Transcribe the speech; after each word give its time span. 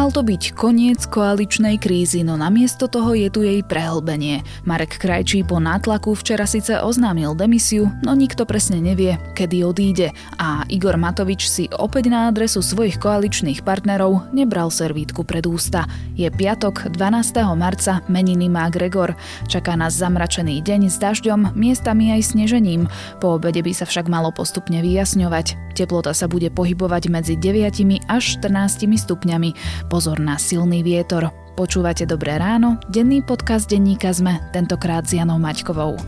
Mal 0.00 0.08
to 0.16 0.24
byť 0.24 0.56
koniec 0.56 1.04
koaličnej 1.12 1.76
krízy, 1.76 2.24
no 2.24 2.32
namiesto 2.40 2.88
toho 2.88 3.12
je 3.12 3.28
tu 3.28 3.44
jej 3.44 3.60
prehlbenie. 3.60 4.40
Marek 4.64 4.96
Krajčí 4.96 5.44
po 5.44 5.60
nátlaku 5.60 6.16
včera 6.16 6.48
síce 6.48 6.80
oznámil 6.80 7.36
demisiu, 7.36 7.92
no 8.00 8.16
nikto 8.16 8.48
presne 8.48 8.80
nevie, 8.80 9.20
kedy 9.36 9.60
odíde. 9.60 10.16
A 10.40 10.64
Igor 10.72 10.96
Matovič 10.96 11.44
si 11.52 11.68
opäť 11.76 12.08
na 12.08 12.32
adresu 12.32 12.64
svojich 12.64 12.96
koaličných 12.96 13.60
partnerov 13.60 14.32
nebral 14.32 14.72
servítku 14.72 15.20
pred 15.20 15.44
ústa. 15.44 15.84
Je 16.16 16.32
piatok, 16.32 16.96
12. 16.96 17.36
marca, 17.52 18.00
meniny 18.08 18.48
má 18.48 18.72
Gregor. 18.72 19.12
Čaká 19.52 19.76
nás 19.76 20.00
zamračený 20.00 20.64
deň 20.64 20.88
s 20.88 20.96
dažďom, 20.96 21.52
miestami 21.52 22.16
aj 22.16 22.32
snežením. 22.32 22.88
Po 23.20 23.36
obede 23.36 23.60
by 23.60 23.76
sa 23.76 23.84
však 23.84 24.08
malo 24.08 24.32
postupne 24.32 24.80
vyjasňovať. 24.80 25.76
Teplota 25.76 26.16
sa 26.16 26.24
bude 26.24 26.48
pohybovať 26.48 27.12
medzi 27.12 27.34
9 27.36 28.08
až 28.08 28.40
14 28.40 28.88
stupňami. 28.96 29.50
Pozor 29.90 30.22
na 30.22 30.38
silný 30.38 30.86
vietor. 30.86 31.34
Počúvate 31.58 32.06
Dobré 32.06 32.38
ráno, 32.38 32.78
denný 32.86 33.26
podcast 33.26 33.66
denníka 33.66 34.14
sme, 34.14 34.38
tentokrát 34.54 35.02
s 35.02 35.18
Janou 35.18 35.42
Maťkovou. 35.42 35.98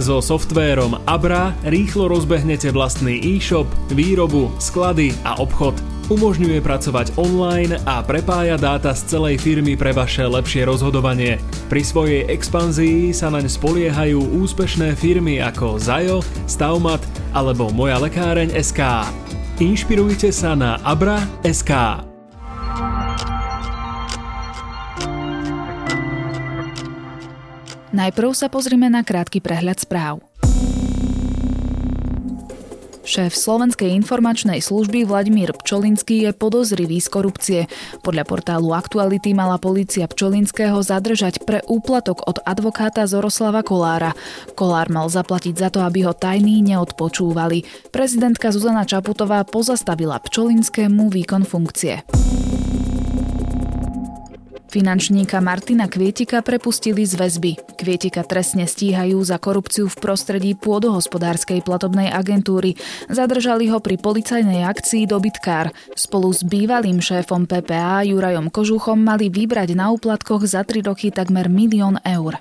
So 0.00 0.24
softvérom 0.24 0.96
Abra 1.04 1.52
rýchlo 1.68 2.08
rozbehnete 2.08 2.72
vlastný 2.72 3.20
e-shop, 3.20 3.68
výrobu, 3.92 4.48
sklady 4.56 5.12
a 5.28 5.36
obchod. 5.36 5.76
Umožňuje 6.08 6.64
pracovať 6.64 7.12
online 7.20 7.76
a 7.84 8.00
prepája 8.00 8.56
dáta 8.56 8.96
z 8.96 9.04
celej 9.04 9.44
firmy 9.44 9.76
pre 9.76 9.92
vaše 9.92 10.24
lepšie 10.24 10.64
rozhodovanie. 10.64 11.36
Pri 11.68 11.84
svojej 11.84 12.24
expanzii 12.32 13.12
sa 13.12 13.28
naň 13.28 13.46
spoliehajú 13.52 14.40
úspešné 14.40 14.96
firmy 14.96 15.44
ako 15.44 15.76
Zajo, 15.76 16.24
Staumat 16.48 17.04
alebo 17.36 17.68
Moja 17.68 18.00
lekáreň 18.00 18.56
SK. 18.56 19.04
Inšpirujte 19.60 20.32
sa 20.32 20.56
na 20.56 20.80
Abra.sk. 20.80 22.11
Najprv 27.92 28.32
sa 28.32 28.48
pozrime 28.48 28.88
na 28.88 29.04
krátky 29.04 29.44
prehľad 29.44 29.84
správ. 29.84 30.24
Šéf 33.02 33.36
Slovenskej 33.36 33.92
informačnej 33.98 34.64
služby 34.64 35.04
Vladimír 35.04 35.52
Pčolinský 35.52 36.24
je 36.24 36.30
podozrivý 36.32 37.02
z 37.02 37.08
korupcie. 37.12 37.60
Podľa 38.00 38.24
portálu 38.24 38.72
Aktuality 38.72 39.36
mala 39.36 39.60
policia 39.60 40.08
Pčolinského 40.08 40.80
zadržať 40.80 41.44
pre 41.44 41.60
úplatok 41.68 42.24
od 42.24 42.40
advokáta 42.46 43.04
Zoroslava 43.04 43.60
Kolára. 43.60 44.16
Kolár 44.56 44.88
mal 44.88 45.12
zaplatiť 45.12 45.54
za 45.58 45.68
to, 45.68 45.84
aby 45.84 46.08
ho 46.08 46.16
tajní 46.16 46.64
neodpočúvali. 46.64 47.92
Prezidentka 47.92 48.54
Zuzana 48.54 48.88
Čaputová 48.88 49.44
pozastavila 49.44 50.22
Pčolinskému 50.22 51.12
výkon 51.12 51.44
funkcie. 51.44 52.06
Finančníka 54.72 55.36
Martina 55.44 55.84
Kvietika 55.84 56.40
prepustili 56.40 57.04
z 57.04 57.20
väzby. 57.20 57.76
Kvietika 57.76 58.24
trestne 58.24 58.64
stíhajú 58.64 59.20
za 59.20 59.36
korupciu 59.36 59.84
v 59.84 60.00
prostredí 60.00 60.56
pôdohospodárskej 60.56 61.60
platobnej 61.60 62.08
agentúry. 62.08 62.80
Zadržali 63.12 63.68
ho 63.68 63.84
pri 63.84 64.00
policajnej 64.00 64.64
akcii 64.64 65.04
Dobytkár. 65.04 65.76
Spolu 65.92 66.32
s 66.32 66.40
bývalým 66.40 67.04
šéfom 67.04 67.44
PPA 67.44 68.00
Jurajom 68.08 68.48
Kožuchom 68.48 68.96
mali 68.96 69.28
vybrať 69.28 69.76
na 69.76 69.92
úplatkoch 69.92 70.48
za 70.48 70.64
3 70.64 70.88
roky 70.88 71.12
takmer 71.12 71.52
milión 71.52 72.00
eur. 72.08 72.40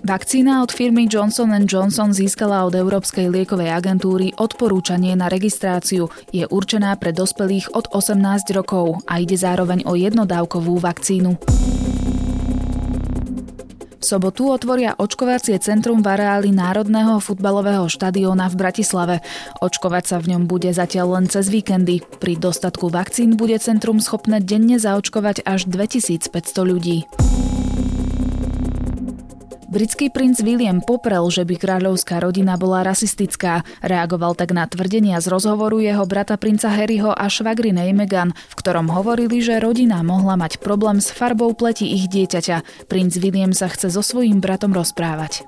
Vakcína 0.00 0.64
od 0.64 0.72
firmy 0.72 1.04
Johnson 1.04 1.52
Johnson 1.68 2.16
získala 2.16 2.64
od 2.64 2.72
Európskej 2.72 3.28
liekovej 3.28 3.68
agentúry 3.68 4.32
odporúčanie 4.32 5.12
na 5.12 5.28
registráciu. 5.28 6.08
Je 6.32 6.48
určená 6.48 6.96
pre 6.96 7.12
dospelých 7.12 7.76
od 7.76 7.84
18 7.92 8.16
rokov 8.56 9.04
a 9.04 9.20
ide 9.20 9.36
zároveň 9.36 9.84
o 9.84 9.92
jednodávkovú 9.92 10.80
vakcínu. 10.80 11.36
V 14.00 14.04
sobotu 14.08 14.48
otvoria 14.48 14.96
očkovacie 14.96 15.60
centrum 15.60 16.00
v 16.00 16.16
areáli 16.16 16.48
Národného 16.48 17.20
futbalového 17.20 17.84
štadióna 17.84 18.48
v 18.48 18.56
Bratislave. 18.56 19.16
Očkovať 19.60 20.04
sa 20.08 20.16
v 20.16 20.32
ňom 20.32 20.48
bude 20.48 20.72
zatiaľ 20.72 21.20
len 21.20 21.28
cez 21.28 21.52
víkendy. 21.52 22.00
Pri 22.16 22.40
dostatku 22.40 22.88
vakcín 22.88 23.36
bude 23.36 23.60
centrum 23.60 24.00
schopné 24.00 24.40
denne 24.40 24.80
zaočkovať 24.80 25.44
až 25.44 25.68
2500 25.68 26.32
ľudí. 26.64 27.04
Britský 29.70 30.10
princ 30.10 30.42
William 30.42 30.82
poprel, 30.82 31.22
že 31.30 31.46
by 31.46 31.54
kráľovská 31.54 32.18
rodina 32.18 32.58
bola 32.58 32.82
rasistická. 32.82 33.62
Reagoval 33.86 34.34
tak 34.34 34.50
na 34.50 34.66
tvrdenia 34.66 35.22
z 35.22 35.30
rozhovoru 35.30 35.78
jeho 35.78 36.02
brata 36.10 36.34
princa 36.34 36.74
Harryho 36.74 37.14
a 37.14 37.30
švagrinej 37.30 37.94
Meghan, 37.94 38.34
v 38.34 38.54
ktorom 38.58 38.90
hovorili, 38.90 39.38
že 39.38 39.62
rodina 39.62 40.02
mohla 40.02 40.34
mať 40.34 40.58
problém 40.58 40.98
s 40.98 41.14
farbou 41.14 41.54
pleti 41.54 41.86
ich 41.86 42.10
dieťaťa. 42.10 42.90
Princ 42.90 43.14
William 43.22 43.54
sa 43.54 43.70
chce 43.70 43.94
so 43.94 44.02
svojím 44.02 44.42
bratom 44.42 44.74
rozprávať. 44.74 45.46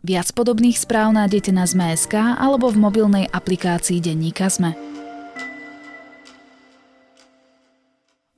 Viac 0.00 0.32
podobných 0.32 0.80
správ 0.80 1.12
nájdete 1.12 1.52
na 1.52 1.68
Zme.sk 1.68 2.16
alebo 2.16 2.72
v 2.72 2.80
mobilnej 2.80 3.24
aplikácii 3.28 4.00
Denníka 4.00 4.48
Sme. 4.48 4.72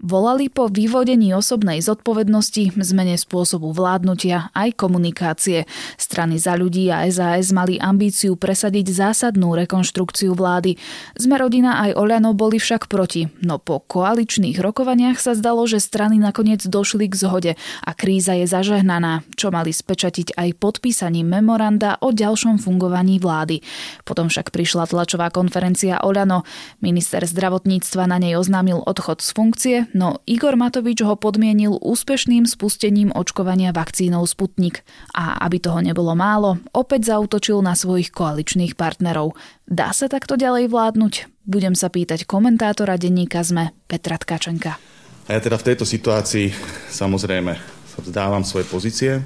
Volali 0.05 0.53
po 0.53 0.69
vyvodení 0.69 1.33
osobnej 1.33 1.81
zodpovednosti, 1.81 2.77
zmene 2.77 3.17
spôsobu 3.17 3.73
vládnutia 3.73 4.53
aj 4.53 4.77
komunikácie. 4.77 5.65
Strany 5.97 6.37
za 6.37 6.61
ľudí 6.61 6.93
a 6.93 7.09
SAS 7.09 7.57
mali 7.57 7.81
ambíciu 7.81 8.37
presadiť 8.37 8.85
zásadnú 8.93 9.57
rekonštrukciu 9.65 10.37
vlády. 10.37 10.77
Sme 11.17 11.41
rodina 11.41 11.81
aj 11.89 11.97
Oľano 11.97 12.37
boli 12.37 12.61
však 12.61 12.85
proti, 12.93 13.33
no 13.41 13.57
po 13.57 13.81
koaličných 13.81 14.61
rokovaniach 14.61 15.17
sa 15.17 15.33
zdalo, 15.33 15.65
že 15.65 15.81
strany 15.81 16.21
nakoniec 16.21 16.61
došli 16.69 17.09
k 17.09 17.17
zhode 17.17 17.53
a 17.81 17.91
kríza 17.97 18.37
je 18.37 18.45
zažehnaná, 18.45 19.25
čo 19.41 19.49
mali 19.49 19.73
spečatiť 19.73 20.37
aj 20.37 20.61
podpísaním 20.61 21.33
memoranda 21.33 21.97
o 22.05 22.13
ďalšom 22.13 22.61
fungovaní 22.61 23.17
vlády. 23.25 23.65
Potom 24.05 24.29
však 24.29 24.53
prišla 24.53 24.85
tlačová 24.85 25.33
konferencia 25.33 26.05
Oľano. 26.05 26.45
Minister 26.85 27.25
zdravotníctva 27.25 28.05
na 28.05 28.21
nej 28.21 28.37
oznámil 28.37 28.85
odchod 28.85 29.25
z 29.25 29.33
funkcie, 29.33 29.77
no 29.95 30.21
Igor 30.27 30.59
Matovič 30.59 31.01
ho 31.07 31.15
podmienil 31.15 31.79
úspešným 31.79 32.45
spustením 32.45 33.15
očkovania 33.15 33.71
vakcínou 33.71 34.27
Sputnik. 34.27 34.83
A 35.15 35.39
aby 35.47 35.63
toho 35.63 35.81
nebolo 35.81 36.13
málo, 36.19 36.61
opäť 36.75 37.15
zautočil 37.15 37.63
na 37.63 37.79
svojich 37.79 38.11
koaličných 38.11 38.75
partnerov. 38.75 39.39
Dá 39.65 39.95
sa 39.95 40.11
takto 40.11 40.35
ďalej 40.35 40.69
vládnuť? 40.69 41.47
Budem 41.47 41.79
sa 41.79 41.89
pýtať 41.89 42.27
komentátora 42.27 42.99
denníka 42.99 43.41
ZME 43.41 43.73
Petra 43.87 44.19
Tkačenka. 44.19 44.77
A 45.25 45.31
ja 45.33 45.41
teda 45.41 45.57
v 45.57 45.73
tejto 45.73 45.89
situácii 45.89 46.53
samozrejme 46.93 47.57
sa 47.89 47.99
vzdávam 48.05 48.45
svoje 48.45 48.69
pozície. 48.69 49.25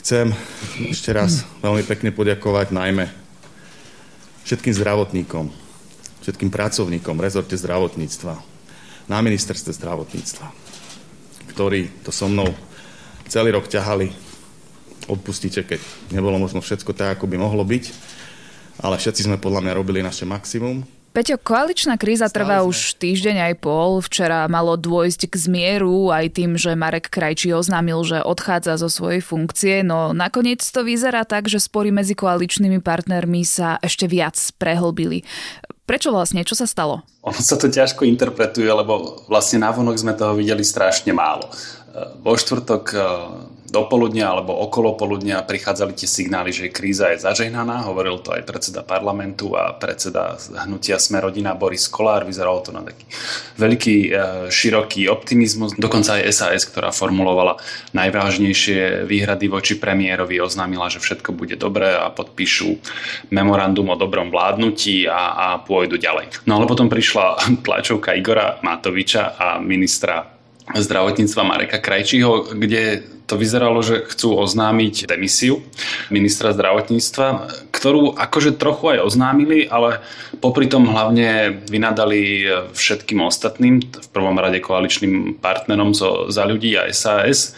Chcem 0.00 0.34
ešte 0.88 1.14
raz 1.14 1.46
veľmi 1.62 1.84
pekne 1.84 2.10
poďakovať 2.10 2.74
najmä 2.74 3.06
všetkým 4.46 4.74
zdravotníkom, 4.78 5.50
všetkým 6.22 6.50
pracovníkom 6.54 7.18
rezorte 7.18 7.58
zdravotníctva, 7.58 8.55
na 9.06 9.18
ministerstve 9.22 9.72
zdravotníctva, 9.74 10.46
ktorí 11.54 11.90
to 12.02 12.10
so 12.10 12.26
mnou 12.26 12.50
celý 13.30 13.54
rok 13.54 13.70
ťahali. 13.70 14.10
Odpustite, 15.06 15.62
keď 15.62 15.78
nebolo 16.10 16.42
možno 16.42 16.58
všetko 16.58 16.90
tak, 16.90 17.18
ako 17.18 17.30
by 17.30 17.38
mohlo 17.38 17.62
byť, 17.62 17.84
ale 18.82 18.98
všetci 18.98 19.30
sme 19.30 19.38
podľa 19.38 19.62
mňa 19.62 19.72
robili 19.78 20.02
naše 20.02 20.26
maximum. 20.26 20.82
Peťo, 21.16 21.40
koaličná 21.40 21.96
kríza 21.96 22.28
trvá 22.28 22.60
už 22.60 23.00
týždeň 23.00 23.48
aj 23.48 23.54
pol. 23.64 24.04
Včera 24.04 24.44
malo 24.52 24.76
dôjsť 24.76 25.32
k 25.32 25.34
zmieru 25.48 26.12
aj 26.12 26.36
tým, 26.36 26.60
že 26.60 26.76
Marek 26.76 27.08
Krajčí 27.08 27.56
oznámil, 27.56 28.04
že 28.04 28.20
odchádza 28.20 28.76
zo 28.76 28.92
svojej 28.92 29.24
funkcie, 29.24 29.80
no 29.80 30.12
nakoniec 30.12 30.60
to 30.60 30.84
vyzerá 30.84 31.24
tak, 31.24 31.48
že 31.48 31.56
spory 31.56 31.88
medzi 31.88 32.12
koaličnými 32.12 32.84
partnermi 32.84 33.48
sa 33.48 33.80
ešte 33.80 34.04
viac 34.04 34.36
prehlbili. 34.60 35.24
Prečo 35.86 36.10
vlastne? 36.10 36.42
Čo 36.42 36.58
sa 36.58 36.66
stalo? 36.66 37.06
Ono 37.22 37.38
sa 37.38 37.54
to 37.54 37.70
ťažko 37.70 38.02
interpretuje, 38.02 38.66
lebo 38.66 39.22
vlastne 39.30 39.62
návonok 39.62 39.94
sme 39.94 40.18
toho 40.18 40.34
videli 40.34 40.66
strašne 40.66 41.14
málo. 41.14 41.46
Vo 42.26 42.34
štvrtok 42.34 42.84
do 43.76 43.84
poludnia 43.84 44.32
alebo 44.32 44.56
okolo 44.56 44.96
poludnia 44.96 45.44
prichádzali 45.44 45.92
tie 45.92 46.08
signály, 46.08 46.48
že 46.48 46.72
kríza 46.72 47.12
je 47.12 47.20
zažehnaná. 47.20 47.84
Hovoril 47.84 48.24
to 48.24 48.32
aj 48.32 48.48
predseda 48.48 48.80
parlamentu 48.80 49.52
a 49.52 49.76
predseda 49.76 50.40
hnutia 50.64 50.96
Sme 50.96 51.20
rodina 51.20 51.52
Boris 51.52 51.84
Kolár. 51.92 52.24
Vyzeralo 52.24 52.64
to 52.64 52.72
na 52.72 52.80
taký 52.80 53.04
veľký, 53.60 53.96
e, 54.08 54.10
široký 54.48 55.12
optimizmus. 55.12 55.76
Dokonca 55.76 56.16
aj 56.16 56.32
SAS, 56.32 56.64
ktorá 56.64 56.88
formulovala 56.88 57.60
najvážnejšie 57.92 59.04
výhrady 59.04 59.52
voči 59.52 59.76
premiérovi, 59.76 60.40
oznámila, 60.40 60.88
že 60.88 61.04
všetko 61.04 61.36
bude 61.36 61.60
dobré 61.60 61.92
a 61.92 62.08
podpíšu 62.08 62.80
memorandum 63.28 63.92
o 63.92 64.00
dobrom 64.00 64.32
vládnutí 64.32 65.04
a, 65.04 65.36
a 65.36 65.46
pôjdu 65.60 66.00
ďalej. 66.00 66.48
No 66.48 66.56
ale 66.56 66.64
potom 66.64 66.88
prišla 66.88 67.60
tlačovka 67.66 68.16
Igora 68.16 68.56
Matoviča 68.64 69.36
a 69.36 69.60
ministra 69.60 70.35
zdravotníctva 70.74 71.42
Mareka 71.46 71.78
Krajčího, 71.78 72.50
kde 72.58 73.06
to 73.26 73.34
vyzeralo, 73.34 73.82
že 73.82 74.06
chcú 74.06 74.38
oznámiť 74.38 75.10
demisiu 75.10 75.62
ministra 76.14 76.54
zdravotníctva, 76.54 77.50
ktorú 77.74 78.14
akože 78.14 78.54
trochu 78.54 78.96
aj 78.96 79.02
oznámili, 79.02 79.66
ale 79.66 79.98
popri 80.38 80.70
tom 80.70 80.86
hlavne 80.86 81.58
vynadali 81.66 82.46
všetkým 82.70 83.18
ostatným, 83.26 83.82
v 83.82 84.08
prvom 84.14 84.38
rade 84.38 84.62
koaličným 84.62 85.42
partnerom 85.42 85.90
zo, 85.90 86.30
za 86.30 86.46
ľudí 86.46 86.78
a 86.78 86.86
SAS. 86.94 87.50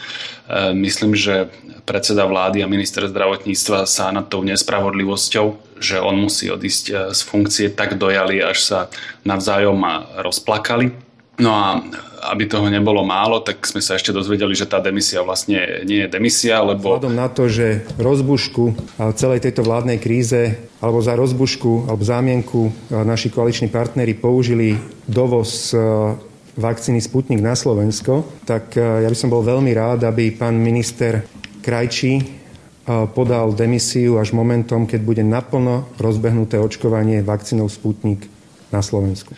E, 0.48 0.72
myslím, 0.72 1.12
že 1.12 1.52
predseda 1.84 2.24
vlády 2.24 2.64
a 2.64 2.68
minister 2.68 3.04
zdravotníctva 3.04 3.84
sa 3.84 4.08
nad 4.08 4.28
tou 4.28 4.40
nespravodlivosťou, 4.44 5.76
že 5.80 6.00
on 6.00 6.16
musí 6.16 6.48
odísť 6.48 6.84
e, 6.88 6.94
z 7.12 7.20
funkcie, 7.28 7.66
tak 7.72 8.00
dojali, 8.00 8.40
až 8.40 8.58
sa 8.64 8.78
navzájom 9.28 9.84
rozplakali. 10.24 11.07
No 11.38 11.54
a 11.54 11.78
aby 12.34 12.50
toho 12.50 12.66
nebolo 12.66 13.06
málo, 13.06 13.38
tak 13.40 13.62
sme 13.62 13.78
sa 13.78 13.94
ešte 13.94 14.10
dozvedeli, 14.10 14.50
že 14.52 14.66
tá 14.66 14.82
demisia 14.82 15.22
vlastne 15.22 15.86
nie 15.86 16.02
je 16.02 16.10
demisia, 16.10 16.58
lebo... 16.60 16.98
Vzhľadom 16.98 17.14
na 17.14 17.30
to, 17.30 17.46
že 17.46 17.86
rozbušku 17.94 18.74
celej 19.14 19.46
tejto 19.46 19.62
vládnej 19.62 20.02
kríze 20.02 20.58
alebo 20.82 20.98
za 20.98 21.14
rozbušku 21.14 21.86
alebo 21.86 22.02
zámienku 22.02 22.90
naši 22.90 23.30
koaliční 23.30 23.70
partnery 23.70 24.18
použili 24.18 24.74
dovoz 25.06 25.72
vakcíny 26.58 26.98
Sputnik 26.98 27.38
na 27.38 27.54
Slovensko, 27.54 28.26
tak 28.42 28.74
ja 28.74 29.06
by 29.06 29.14
som 29.14 29.30
bol 29.30 29.46
veľmi 29.46 29.70
rád, 29.78 30.10
aby 30.10 30.34
pán 30.34 30.58
minister 30.58 31.22
Krajčí 31.62 32.18
podal 33.14 33.54
demisiu 33.54 34.18
až 34.18 34.34
momentom, 34.34 34.90
keď 34.90 35.00
bude 35.06 35.22
naplno 35.22 35.86
rozbehnuté 36.02 36.58
očkovanie 36.58 37.22
vakcínou 37.22 37.70
Sputnik 37.70 38.26
na 38.72 38.84
Slovensku? 38.84 39.32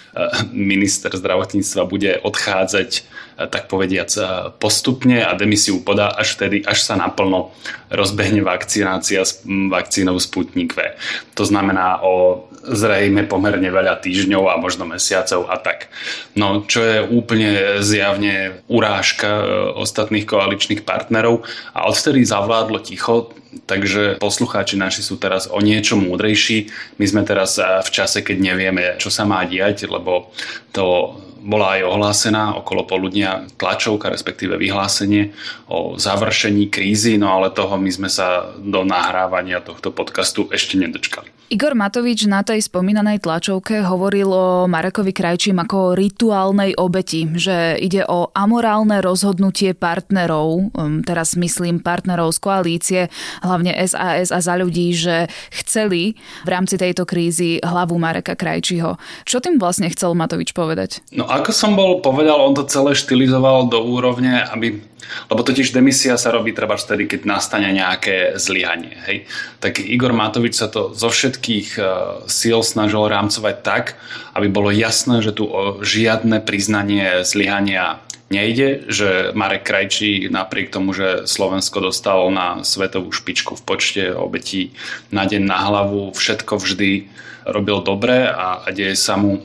Minister 0.50 1.10
zdravotníctva 1.14 1.82
bude 1.86 2.18
odchádzať 2.20 2.90
eh, 2.98 3.02
tak 3.46 3.70
povediac 3.70 4.10
eh, 4.16 4.26
postupne 4.58 5.22
a 5.22 5.34
demisiu 5.38 5.80
podá 5.80 6.12
až 6.12 6.38
vtedy, 6.38 6.62
až 6.66 6.82
sa 6.82 6.98
naplno 6.98 7.54
rozbehne 7.90 8.42
vakcinácia 8.42 9.22
s 9.22 9.42
vakcínou 9.46 10.18
Sputnik 10.18 10.74
V. 10.74 10.94
To 11.38 11.44
znamená 11.46 12.02
o 12.02 12.46
zrejme 12.60 13.24
pomerne 13.24 13.72
veľa 13.72 14.04
týždňov 14.04 14.44
a 14.52 14.60
možno 14.60 14.84
mesiacov 14.84 15.48
a 15.48 15.56
tak. 15.56 15.88
No, 16.36 16.68
čo 16.68 16.84
je 16.84 16.98
úplne 17.00 17.80
zjavne 17.80 18.60
urážka 18.68 19.40
ostatných 19.80 20.28
koaličných 20.28 20.84
partnerov 20.84 21.40
a 21.72 21.88
odvtedy 21.88 22.20
zavládlo 22.20 22.84
ticho, 22.84 23.32
Takže 23.50 24.22
poslucháči 24.22 24.78
naši 24.78 25.02
sú 25.02 25.18
teraz 25.18 25.50
o 25.50 25.58
niečo 25.58 25.98
múdrejší. 25.98 26.70
My 27.02 27.06
sme 27.06 27.22
teraz 27.26 27.58
v 27.58 27.90
čase, 27.90 28.22
keď 28.22 28.36
nevieme, 28.38 28.94
čo 29.02 29.10
sa 29.10 29.26
má 29.26 29.42
diať, 29.42 29.90
lebo 29.90 30.30
to 30.70 31.18
bola 31.40 31.80
aj 31.80 31.88
ohlásená 31.88 32.54
okolo 32.60 32.84
poludnia 32.84 33.48
tlačovka, 33.56 34.12
respektíve 34.12 34.60
vyhlásenie 34.60 35.32
o 35.72 35.96
završení 35.96 36.68
krízy, 36.68 37.16
no 37.16 37.32
ale 37.32 37.50
toho 37.50 37.80
my 37.80 37.90
sme 37.90 38.08
sa 38.12 38.52
do 38.60 38.84
nahrávania 38.84 39.64
tohto 39.64 39.90
podcastu 39.90 40.46
ešte 40.52 40.76
nedočkali. 40.76 41.40
Igor 41.50 41.74
Matovič 41.74 42.30
na 42.30 42.46
tej 42.46 42.62
spomínanej 42.62 43.26
tlačovke 43.26 43.82
hovoril 43.82 44.30
o 44.30 44.70
Marekovi 44.70 45.10
Krajčím 45.10 45.58
ako 45.58 45.76
o 45.82 45.94
rituálnej 45.98 46.78
obeti, 46.78 47.26
že 47.34 47.74
ide 47.74 48.06
o 48.06 48.30
amorálne 48.30 49.02
rozhodnutie 49.02 49.74
partnerov, 49.74 50.70
um, 50.70 51.02
teraz 51.02 51.34
myslím 51.34 51.82
partnerov 51.82 52.30
z 52.30 52.38
koalície, 52.38 53.00
hlavne 53.42 53.74
SAS 53.82 54.30
a 54.30 54.38
za 54.38 54.54
ľudí, 54.54 54.94
že 54.94 55.26
chceli 55.50 56.14
v 56.46 56.48
rámci 56.54 56.78
tejto 56.78 57.02
krízy 57.02 57.58
hlavu 57.66 57.98
Mareka 57.98 58.38
Krajčího. 58.38 58.94
Čo 59.26 59.42
tým 59.42 59.58
vlastne 59.58 59.90
chcel 59.90 60.14
Matovič 60.14 60.54
povedať? 60.54 61.02
No 61.10 61.26
ako 61.30 61.50
som 61.54 61.78
bol 61.78 62.02
povedal, 62.02 62.42
on 62.42 62.58
to 62.58 62.66
celé 62.66 62.98
štilizoval 62.98 63.70
do 63.70 63.78
úrovne, 63.78 64.42
aby 64.50 64.82
lebo 65.26 65.42
totiž 65.42 65.74
demisia 65.74 66.14
sa 66.14 66.30
robí 66.30 66.54
treba 66.54 66.78
vtedy, 66.78 67.10
keď 67.10 67.26
nastane 67.26 67.66
nejaké 67.74 68.38
zlyhanie. 68.38 68.94
Hej? 69.10 69.26
Tak 69.58 69.82
Igor 69.82 70.14
Matovič 70.14 70.54
sa 70.54 70.70
to 70.70 70.94
zo 70.94 71.10
všetkých 71.10 71.68
uh, 71.76 71.84
síl 72.30 72.62
snažil 72.62 73.10
rámcovať 73.10 73.56
tak, 73.66 73.98
aby 74.38 74.46
bolo 74.46 74.70
jasné, 74.70 75.18
že 75.18 75.34
tu 75.34 75.50
o 75.50 75.82
žiadne 75.82 76.38
priznanie 76.46 77.26
zlyhania 77.26 77.98
nejde, 78.30 78.86
že 78.86 79.34
Marek 79.34 79.66
Krajčí 79.66 80.30
napriek 80.30 80.70
tomu, 80.70 80.94
že 80.94 81.26
Slovensko 81.26 81.82
dostalo 81.82 82.30
na 82.30 82.62
svetovú 82.62 83.10
špičku 83.10 83.58
v 83.58 83.62
počte 83.66 84.04
obetí 84.14 84.70
na 85.10 85.26
deň 85.26 85.42
na 85.42 85.58
hlavu, 85.66 86.14
všetko 86.14 86.62
vždy 86.62 87.10
robil 87.50 87.82
dobre 87.82 88.30
a, 88.30 88.62
a 88.62 88.68
deje 88.70 88.94
sa 88.94 89.18
mu 89.18 89.42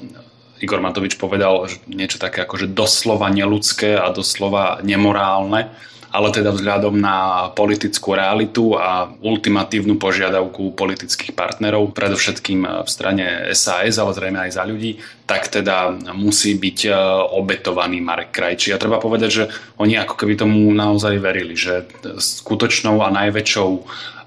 Igor 0.64 0.80
Matovič 0.80 1.20
povedal 1.20 1.68
niečo 1.90 2.16
také 2.16 2.48
ako, 2.48 2.64
že 2.64 2.72
doslova 2.72 3.28
neludské 3.28 4.00
a 4.00 4.12
doslova 4.12 4.80
nemorálne, 4.82 5.68
ale 6.16 6.32
teda 6.32 6.56
vzhľadom 6.56 6.96
na 6.96 7.52
politickú 7.52 8.16
realitu 8.16 8.80
a 8.80 9.12
ultimatívnu 9.20 10.00
požiadavku 10.00 10.72
politických 10.72 11.36
partnerov, 11.36 11.92
predovšetkým 11.92 12.88
v 12.88 12.88
strane 12.88 13.52
SAS, 13.52 14.00
ale 14.00 14.16
zrejme 14.16 14.40
aj 14.48 14.52
za 14.56 14.64
ľudí, 14.64 15.04
tak 15.28 15.52
teda 15.52 15.92
musí 16.16 16.56
byť 16.56 16.80
e, 16.88 16.92
obetovaný 17.36 18.00
Marek 18.00 18.32
Krajčí. 18.32 18.72
A 18.72 18.80
treba 18.80 19.04
povedať, 19.04 19.30
že 19.30 19.44
oni 19.76 20.00
ako 20.00 20.16
keby 20.16 20.40
tomu 20.40 20.72
naozaj 20.72 21.20
verili, 21.20 21.60
že 21.60 21.84
skutočnou 22.16 23.04
a 23.04 23.12
najväčšou 23.12 23.70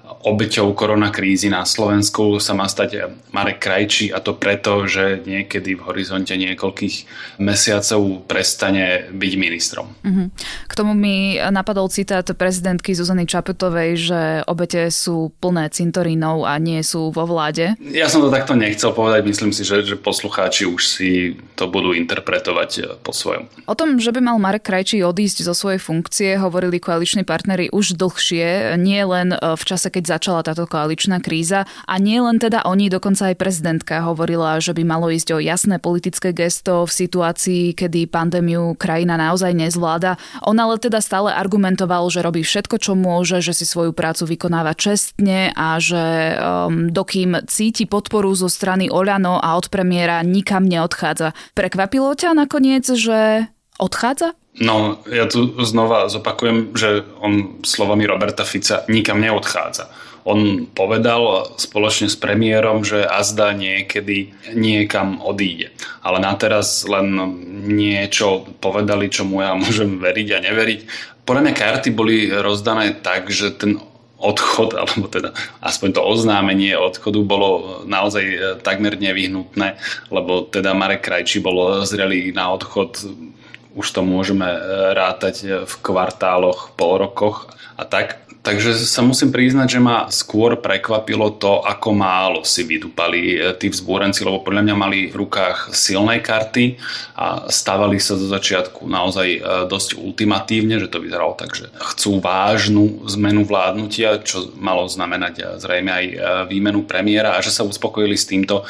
obeťou 0.09 0.73
koronakrízy 0.73 1.47
na 1.47 1.63
Slovensku 1.63 2.41
sa 2.41 2.57
má 2.57 2.65
stať 2.67 3.13
Marek 3.31 3.61
Krajčí 3.61 4.11
a 4.11 4.19
to 4.19 4.35
preto, 4.35 4.83
že 4.89 5.23
niekedy 5.23 5.77
v 5.77 5.85
horizonte 5.85 6.33
niekoľkých 6.35 6.95
mesiacov 7.39 8.25
prestane 8.25 9.07
byť 9.13 9.33
ministrom. 9.39 9.93
Mm-hmm. 10.03 10.27
K 10.67 10.73
tomu 10.73 10.93
mi 10.97 11.37
napadol 11.39 11.87
citát 11.87 12.25
prezidentky 12.35 12.91
Zuzany 12.93 13.29
Čaputovej, 13.29 13.89
že 13.95 14.21
obete 14.45 14.91
sú 14.91 15.31
plné 15.39 15.71
cintorínov 15.71 16.43
a 16.43 16.57
nie 16.57 16.81
sú 16.81 17.11
vo 17.13 17.23
vláde. 17.29 17.75
Ja 17.79 18.11
som 18.11 18.23
to 18.23 18.33
takto 18.33 18.57
nechcel 18.57 18.91
povedať, 18.91 19.23
myslím 19.27 19.51
si, 19.55 19.63
že, 19.63 19.85
že 19.85 19.95
poslucháči 19.95 20.67
už 20.67 20.81
si 20.83 21.09
to 21.59 21.67
budú 21.67 21.91
interpretovať 21.91 22.71
eh, 22.79 22.83
po 23.03 23.11
svojom. 23.11 23.51
O 23.67 23.75
tom, 23.75 23.99
že 23.99 24.15
by 24.15 24.19
mal 24.23 24.37
Marek 24.39 24.63
Krajčí 24.63 25.03
odísť 25.03 25.43
zo 25.43 25.51
svojej 25.51 25.79
funkcie, 25.79 26.39
hovorili 26.39 26.79
koaliční 26.79 27.27
partnery 27.27 27.67
už 27.71 27.99
dlhšie, 27.99 28.79
nie 28.79 29.03
len 29.03 29.35
eh, 29.35 29.39
v 29.39 29.63
čase, 29.63 29.91
keď 29.91 29.98
začala 30.07 30.45
táto 30.45 30.69
koaličná 30.69 31.19
kríza. 31.19 31.67
A 31.89 31.95
nie 31.99 32.21
len 32.21 32.39
teda 32.39 32.63
oni, 32.63 32.87
dokonca 32.87 33.33
aj 33.33 33.35
prezidentka 33.35 34.05
hovorila, 34.07 34.61
že 34.63 34.71
by 34.71 34.83
malo 34.87 35.11
ísť 35.11 35.35
o 35.35 35.43
jasné 35.43 35.81
politické 35.81 36.31
gesto 36.31 36.87
v 36.87 36.91
situácii, 36.91 37.75
kedy 37.75 38.07
pandémiu 38.07 38.77
krajina 38.79 39.19
naozaj 39.19 39.51
nezvláda. 39.51 40.15
On 40.47 40.55
ale 40.55 40.79
teda 40.79 41.03
stále 41.03 41.35
argumentoval, 41.35 42.07
že 42.07 42.23
robí 42.23 42.45
všetko, 42.45 42.79
čo 42.79 42.95
môže, 42.95 43.43
že 43.43 43.51
si 43.51 43.67
svoju 43.67 43.91
prácu 43.91 44.29
vykonáva 44.29 44.71
čestne 44.77 45.51
a 45.51 45.75
že 45.81 46.39
um, 46.39 46.87
dokým 46.87 47.43
cíti 47.51 47.83
podporu 47.83 48.31
zo 48.31 48.47
strany 48.47 48.87
Oľano 48.87 49.41
a 49.41 49.59
od 49.59 49.67
premiéra 49.67 50.23
nikam 50.23 50.63
neodchádza. 50.63 51.35
Prekvapilo 51.57 52.15
ťa 52.15 52.37
nakoniec, 52.37 52.87
že 52.87 53.51
odchádza? 53.75 54.38
No, 54.57 54.97
ja 55.05 55.29
tu 55.29 55.53
znova 55.61 56.09
zopakujem, 56.09 56.73
že 56.73 57.05
on 57.21 57.61
slovami 57.61 58.09
Roberta 58.09 58.41
Fica 58.41 58.81
nikam 58.89 59.21
neodchádza. 59.21 59.87
On 60.27 60.67
povedal 60.67 61.53
spoločne 61.55 62.11
s 62.11 62.19
premiérom, 62.19 62.83
že 62.83 63.07
azda 63.07 63.55
niekedy 63.55 64.35
niekam 64.51 65.23
odíde. 65.23 65.71
Ale 66.03 66.19
na 66.19 66.35
teraz 66.35 66.83
len 66.83 67.13
niečo 67.69 68.49
povedali, 68.59 69.07
čomu 69.07 69.45
ja 69.45 69.55
môžem 69.61 70.01
veriť 70.01 70.27
a 70.35 70.43
neveriť. 70.43 70.79
Podľa 71.23 71.41
mňa 71.45 71.53
karty 71.53 71.89
boli 71.93 72.27
rozdané 72.33 72.99
tak, 72.99 73.29
že 73.29 73.53
ten 73.53 73.77
odchod, 74.19 74.75
alebo 74.75 75.07
teda 75.07 75.31
aspoň 75.63 75.95
to 75.95 76.01
oznámenie 76.03 76.75
odchodu 76.75 77.23
bolo 77.23 77.81
naozaj 77.87 78.59
takmer 78.67 78.99
nevyhnutné, 78.99 79.79
lebo 80.11 80.43
teda 80.43 80.75
Marek 80.75 81.07
Krajčí 81.07 81.39
bol 81.39 81.87
zrelý 81.87 82.35
na 82.35 82.51
odchod 82.51 82.99
už 83.79 83.87
to 83.95 84.01
môžeme 84.03 84.43
e, 84.43 84.59
rátať 84.91 85.35
e, 85.39 85.47
v 85.63 85.73
kvartáloch, 85.79 86.75
pol 86.75 86.99
rokoch 86.99 87.47
a 87.79 87.87
tak. 87.87 88.27
Takže 88.39 88.71
sa 88.71 89.03
musím 89.03 89.35
priznať, 89.35 89.67
že 89.67 89.79
ma 89.83 90.07
skôr 90.07 90.55
prekvapilo 90.55 91.27
to, 91.35 91.59
ako 91.59 91.91
málo 91.91 92.47
si 92.47 92.63
vydupali 92.63 93.35
e, 93.35 93.37
tí 93.55 93.71
vzbúrenci, 93.71 94.23
lebo 94.23 94.43
podľa 94.43 94.67
mňa 94.67 94.75
mali 94.75 94.99
v 95.07 95.15
rukách 95.15 95.71
silné 95.71 96.19
karty 96.19 96.75
a 97.15 97.47
stávali 97.51 97.99
sa 98.03 98.19
zo 98.19 98.27
začiatku 98.27 98.83
naozaj 98.87 99.43
dosť 99.67 99.99
ultimatívne, 99.99 100.79
že 100.79 100.91
to 100.91 101.03
vyzeralo 101.03 101.35
tak, 101.35 101.51
že 101.55 101.67
chcú 101.95 102.19
vážnu 102.23 103.07
zmenu 103.11 103.43
vládnutia, 103.43 104.23
čo 104.23 104.51
malo 104.55 104.87
znamenať 104.87 105.59
zrejme 105.59 105.91
aj 105.91 106.05
výmenu 106.47 106.87
premiéra 106.87 107.35
a 107.35 107.43
že 107.43 107.51
sa 107.51 107.67
uspokojili 107.67 108.15
s 108.15 108.27
týmto, 108.27 108.63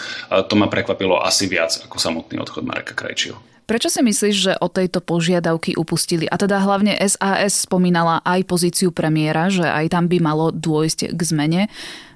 to 0.50 0.54
ma 0.58 0.66
prekvapilo 0.66 1.22
asi 1.22 1.46
viac 1.46 1.78
ako 1.86 2.02
samotný 2.02 2.42
odchod 2.42 2.66
Mareka 2.66 2.98
Krajčího. 2.98 3.49
Prečo 3.70 3.86
si 3.94 4.02
myslíš, 4.02 4.36
že 4.50 4.54
o 4.58 4.66
tejto 4.66 4.98
požiadavky 4.98 5.78
upustili? 5.78 6.26
A 6.26 6.42
teda 6.42 6.58
hlavne 6.58 6.98
SAS 7.06 7.70
spomínala 7.70 8.18
aj 8.26 8.50
pozíciu 8.50 8.90
premiéra, 8.90 9.54
že 9.54 9.62
aj 9.62 9.94
tam 9.94 10.10
by 10.10 10.18
malo 10.18 10.50
dôjsť 10.50 11.14
k 11.14 11.22
zmene. 11.22 11.62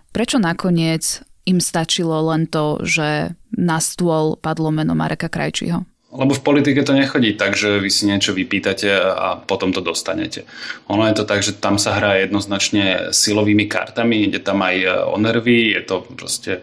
Prečo 0.10 0.42
nakoniec 0.42 1.22
im 1.46 1.62
stačilo 1.62 2.18
len 2.34 2.50
to, 2.50 2.82
že 2.82 3.38
na 3.54 3.78
stôl 3.78 4.34
padlo 4.42 4.74
meno 4.74 4.98
Mareka 4.98 5.30
Krajčího? 5.30 5.93
Lebo 6.14 6.38
v 6.38 6.46
politike 6.46 6.86
to 6.86 6.94
nechodí 6.94 7.34
tak, 7.34 7.58
že 7.58 7.82
vy 7.82 7.90
si 7.90 8.06
niečo 8.06 8.38
vypýtate 8.38 8.86
a 8.94 9.34
potom 9.42 9.74
to 9.74 9.82
dostanete. 9.82 10.46
Ono 10.94 11.10
je 11.10 11.18
to 11.18 11.26
tak, 11.26 11.42
že 11.42 11.58
tam 11.58 11.82
sa 11.82 11.98
hrá 11.98 12.22
jednoznačne 12.22 13.10
silovými 13.10 13.66
kartami, 13.66 14.30
ide 14.30 14.38
tam 14.38 14.62
aj 14.62 15.10
o 15.10 15.18
nervy, 15.18 15.74
je 15.74 15.82
to 15.82 16.06
proste 16.14 16.62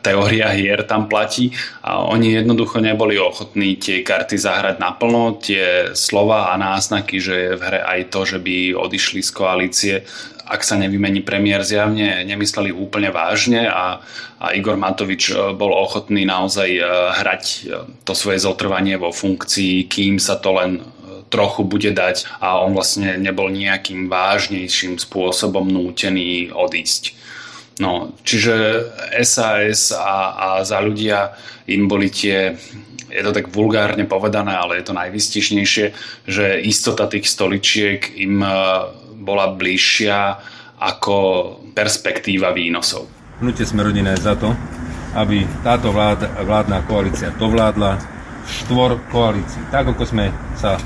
teória 0.00 0.48
hier 0.56 0.80
tam 0.88 1.12
platí 1.12 1.52
a 1.84 2.08
oni 2.08 2.40
jednoducho 2.40 2.80
neboli 2.80 3.20
ochotní 3.20 3.76
tie 3.76 4.00
karty 4.00 4.40
zahrať 4.40 4.80
naplno, 4.80 5.36
tie 5.44 5.92
slova 5.92 6.54
a 6.54 6.56
náznaky, 6.56 7.20
že 7.20 7.34
je 7.36 7.52
v 7.58 7.62
hre 7.68 7.80
aj 7.84 8.00
to, 8.08 8.20
že 8.24 8.38
by 8.40 8.72
odišli 8.72 9.20
z 9.20 9.30
koalície 9.34 9.94
ak 10.46 10.62
sa 10.62 10.78
nevymení 10.78 11.26
premiér, 11.26 11.66
zjavne 11.66 12.22
nemysleli 12.22 12.70
úplne 12.70 13.10
vážne 13.10 13.66
a, 13.66 13.98
a 14.38 14.46
Igor 14.54 14.78
Matovič 14.78 15.34
e, 15.34 15.34
bol 15.58 15.74
ochotný 15.74 16.22
naozaj 16.22 16.70
e, 16.70 16.82
hrať 17.18 17.44
e, 17.44 17.58
to 18.06 18.14
svoje 18.14 18.38
zotrvanie 18.38 18.94
vo 18.94 19.10
funkcii, 19.10 19.90
kým 19.90 20.22
sa 20.22 20.38
to 20.38 20.54
len 20.54 20.86
trochu 21.26 21.66
bude 21.66 21.90
dať 21.90 22.38
a 22.38 22.62
on 22.62 22.78
vlastne 22.78 23.18
nebol 23.18 23.50
nejakým 23.50 24.06
vážnejším 24.06 25.02
spôsobom 25.02 25.66
nútený 25.66 26.54
odísť. 26.54 27.18
No, 27.82 28.14
čiže 28.22 28.86
SAS 29.26 29.90
a, 29.90 30.32
a 30.32 30.46
za 30.62 30.78
ľudia 30.78 31.34
im 31.66 31.90
boli 31.90 32.08
tie 32.08 32.54
je 33.06 33.22
to 33.22 33.32
tak 33.32 33.48
vulgárne 33.48 34.04
povedané, 34.04 34.52
ale 34.52 34.76
je 34.76 34.92
to 34.92 34.98
najvystižnejšie, 34.98 35.86
že 36.28 36.46
istota 36.60 37.08
tých 37.08 37.24
stoličiek 37.30 38.12
im 38.18 38.44
bola 39.26 39.50
bližšia 39.50 40.38
ako 40.78 41.16
perspektíva 41.74 42.54
výnosov. 42.54 43.10
Hnutie 43.42 43.66
sme 43.66 43.82
rodina 43.82 44.14
je 44.14 44.22
za 44.22 44.38
to, 44.38 44.54
aby 45.18 45.42
táto 45.66 45.90
vlád, 45.90 46.30
vládna 46.46 46.86
koalícia 46.86 47.34
dovládla 47.34 47.98
štvor 48.46 49.02
koalícií. 49.10 49.66
Tak 49.74 49.96
ako 49.96 50.04
sme 50.06 50.30
sa 50.54 50.78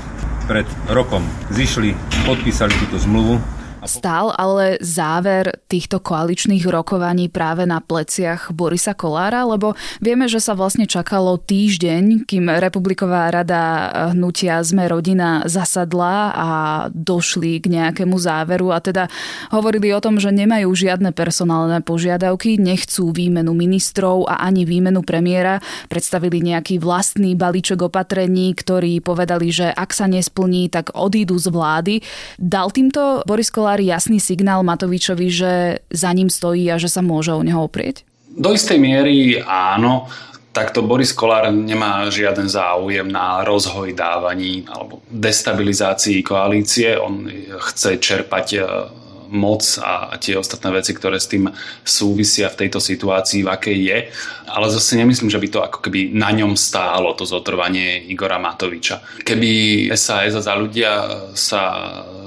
pred 0.49 0.65
rokom 0.89 1.21
zišli, 1.53 1.93
podpísali 2.25 2.73
túto 2.81 2.97
zmluvu, 2.97 3.37
Stál 3.81 4.29
ale 4.37 4.77
záver 4.77 5.57
týchto 5.65 5.97
koaličných 5.97 6.61
rokovaní 6.69 7.33
práve 7.33 7.65
na 7.65 7.81
pleciach 7.81 8.53
Borisa 8.53 8.93
Kolára, 8.93 9.41
lebo 9.41 9.73
vieme, 9.97 10.29
že 10.29 10.37
sa 10.37 10.53
vlastne 10.53 10.85
čakalo 10.85 11.41
týždeň, 11.41 12.29
kým 12.29 12.45
Republiková 12.61 13.33
rada 13.33 13.89
hnutia 14.13 14.61
Sme 14.61 14.85
rodina 14.85 15.49
zasadla 15.49 16.15
a 16.29 16.47
došli 16.93 17.57
k 17.57 17.73
nejakému 17.73 18.13
záveru 18.21 18.69
a 18.69 18.77
teda 18.77 19.09
hovorili 19.49 19.89
o 19.97 20.03
tom, 20.03 20.21
že 20.21 20.29
nemajú 20.29 20.69
žiadne 20.69 21.09
personálne 21.09 21.81
požiadavky, 21.81 22.61
nechcú 22.61 23.09
výmenu 23.09 23.57
ministrov 23.57 24.29
a 24.29 24.45
ani 24.45 24.61
výmenu 24.61 25.01
premiéra. 25.01 25.57
Predstavili 25.89 26.37
nejaký 26.45 26.77
vlastný 26.77 27.33
balíček 27.33 27.81
opatrení, 27.81 28.53
ktorí 28.53 29.01
povedali, 29.01 29.49
že 29.49 29.73
ak 29.73 29.89
sa 29.89 30.05
nesplní, 30.05 30.69
tak 30.69 30.93
odídu 30.93 31.41
z 31.41 31.49
vlády. 31.49 31.95
Dal 32.37 32.69
týmto 32.69 33.25
Boris 33.25 33.49
Kolár 33.49 33.70
Kolár 33.71 33.87
jasný 33.87 34.19
signál 34.19 34.67
Matovičovi, 34.67 35.31
že 35.31 35.79
za 35.87 36.11
ním 36.11 36.27
stojí 36.27 36.67
a 36.67 36.75
že 36.75 36.91
sa 36.91 36.99
môže 36.99 37.31
o 37.31 37.39
neho 37.39 37.63
oprieť? 37.63 38.03
Do 38.27 38.51
istej 38.51 38.75
miery 38.75 39.39
áno. 39.47 40.11
Takto 40.51 40.83
Boris 40.83 41.15
Kolár 41.15 41.47
nemá 41.55 42.03
žiaden 42.11 42.51
záujem 42.51 43.07
na 43.07 43.39
rozhojdávaní 43.47 44.67
alebo 44.67 44.99
destabilizácii 45.07 46.19
koalície. 46.19 46.99
On 46.99 47.23
chce 47.71 47.95
čerpať 47.95 48.59
e, 48.59 48.61
moc 49.31 49.63
a 49.79 50.19
tie 50.19 50.35
ostatné 50.35 50.75
veci, 50.75 50.91
ktoré 50.91 51.15
s 51.15 51.31
tým 51.31 51.47
súvisia 51.87 52.51
v 52.51 52.67
tejto 52.67 52.83
situácii, 52.83 53.47
v 53.47 53.55
akej 53.55 53.77
je. 53.87 53.97
Ale 54.51 54.67
zase 54.67 54.99
nemyslím, 54.99 55.31
že 55.31 55.39
by 55.39 55.47
to 55.47 55.63
ako 55.63 55.79
keby 55.87 56.11
na 56.11 56.35
ňom 56.35 56.59
stálo, 56.59 57.15
to 57.15 57.23
zotrvanie 57.23 58.03
Igora 58.11 58.35
Matoviča. 58.35 59.23
Keby 59.23 59.87
SAS 59.95 60.35
a 60.35 60.43
za 60.43 60.59
ľudia 60.59 60.91
sa 61.31 61.63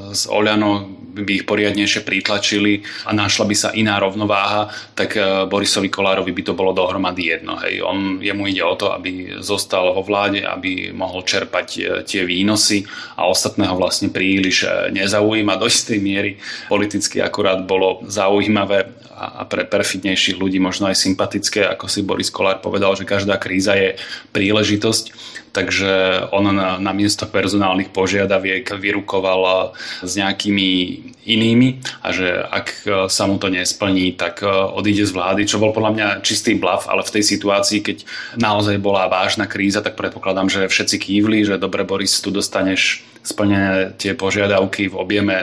z 0.09 0.25
Oľano 0.33 0.94
by 1.15 1.31
ich 1.31 1.47
poriadnejšie 1.47 2.03
pritlačili 2.03 2.83
a 3.07 3.15
našla 3.15 3.45
by 3.47 3.55
sa 3.55 3.71
iná 3.71 4.03
rovnováha, 4.03 4.75
tak 4.99 5.15
e, 5.15 5.47
Borisovi 5.47 5.87
Kolárovi 5.87 6.35
by 6.35 6.43
to 6.43 6.59
bolo 6.59 6.75
dohromady 6.75 7.31
jedno. 7.31 7.55
Hej. 7.63 7.87
On, 7.87 8.19
jemu 8.19 8.43
ide 8.51 8.67
o 8.67 8.75
to, 8.75 8.91
aby 8.91 9.39
zostal 9.39 9.95
vo 9.95 10.03
vláde, 10.03 10.43
aby 10.43 10.91
mohol 10.91 11.23
čerpať 11.23 11.69
e, 11.79 11.81
tie 12.03 12.27
výnosy 12.27 12.83
a 13.15 13.31
ostatného 13.31 13.79
vlastne 13.79 14.11
príliš 14.11 14.67
e, 14.67 14.91
nezaujíma. 14.91 15.55
Do 15.55 15.71
istej 15.71 16.03
miery 16.03 16.43
politicky 16.67 17.23
akurát 17.23 17.63
bolo 17.63 18.03
zaujímavé 18.11 18.91
a 19.15 19.47
pre 19.47 19.63
perfidnejších 19.63 20.35
ľudí 20.35 20.59
možno 20.59 20.91
aj 20.91 20.99
sympatické, 20.99 21.63
ako 21.71 21.87
si 21.87 22.03
Boris 22.03 22.35
Kolár 22.35 22.59
povedal, 22.59 22.99
že 22.99 23.07
každá 23.07 23.39
kríza 23.39 23.79
je 23.79 23.95
príležitosť 24.35 25.15
takže 25.55 26.27
on 26.35 26.51
na, 26.51 26.83
na 26.83 26.91
miesto 26.91 27.31
personálnych 27.31 27.95
požiadaviek 27.95 28.67
vyrukoval 28.75 29.73
s 30.03 30.13
nejakými 30.19 30.71
inými 31.25 31.81
a 32.03 32.11
že 32.11 32.43
ak 32.43 32.67
sa 33.07 33.25
mu 33.31 33.39
to 33.39 33.49
nesplní, 33.49 34.19
tak 34.19 34.43
e, 34.43 34.51
odíde 34.51 35.07
z 35.07 35.15
vlády, 35.15 35.49
čo 35.49 35.63
bol 35.63 35.73
podľa 35.73 35.93
mňa 35.95 36.09
čistý 36.21 36.59
blav, 36.59 36.85
ale 36.91 37.07
v 37.07 37.15
tej 37.15 37.25
situácii, 37.25 37.81
keď 37.81 37.99
naozaj 38.37 38.77
bola 38.83 39.09
vážna 39.09 39.49
kríza, 39.49 39.81
tak 39.81 39.97
predpokladám, 39.97 40.53
že 40.53 40.69
všetci 40.69 40.97
kývli, 41.01 41.47
že 41.47 41.57
dobre 41.57 41.87
Boris, 41.87 42.19
tu 42.21 42.29
dostaneš 42.29 43.07
splnené 43.25 43.97
tie 43.97 44.13
požiadavky 44.13 44.93
v 44.93 44.99
objeme 45.01 45.37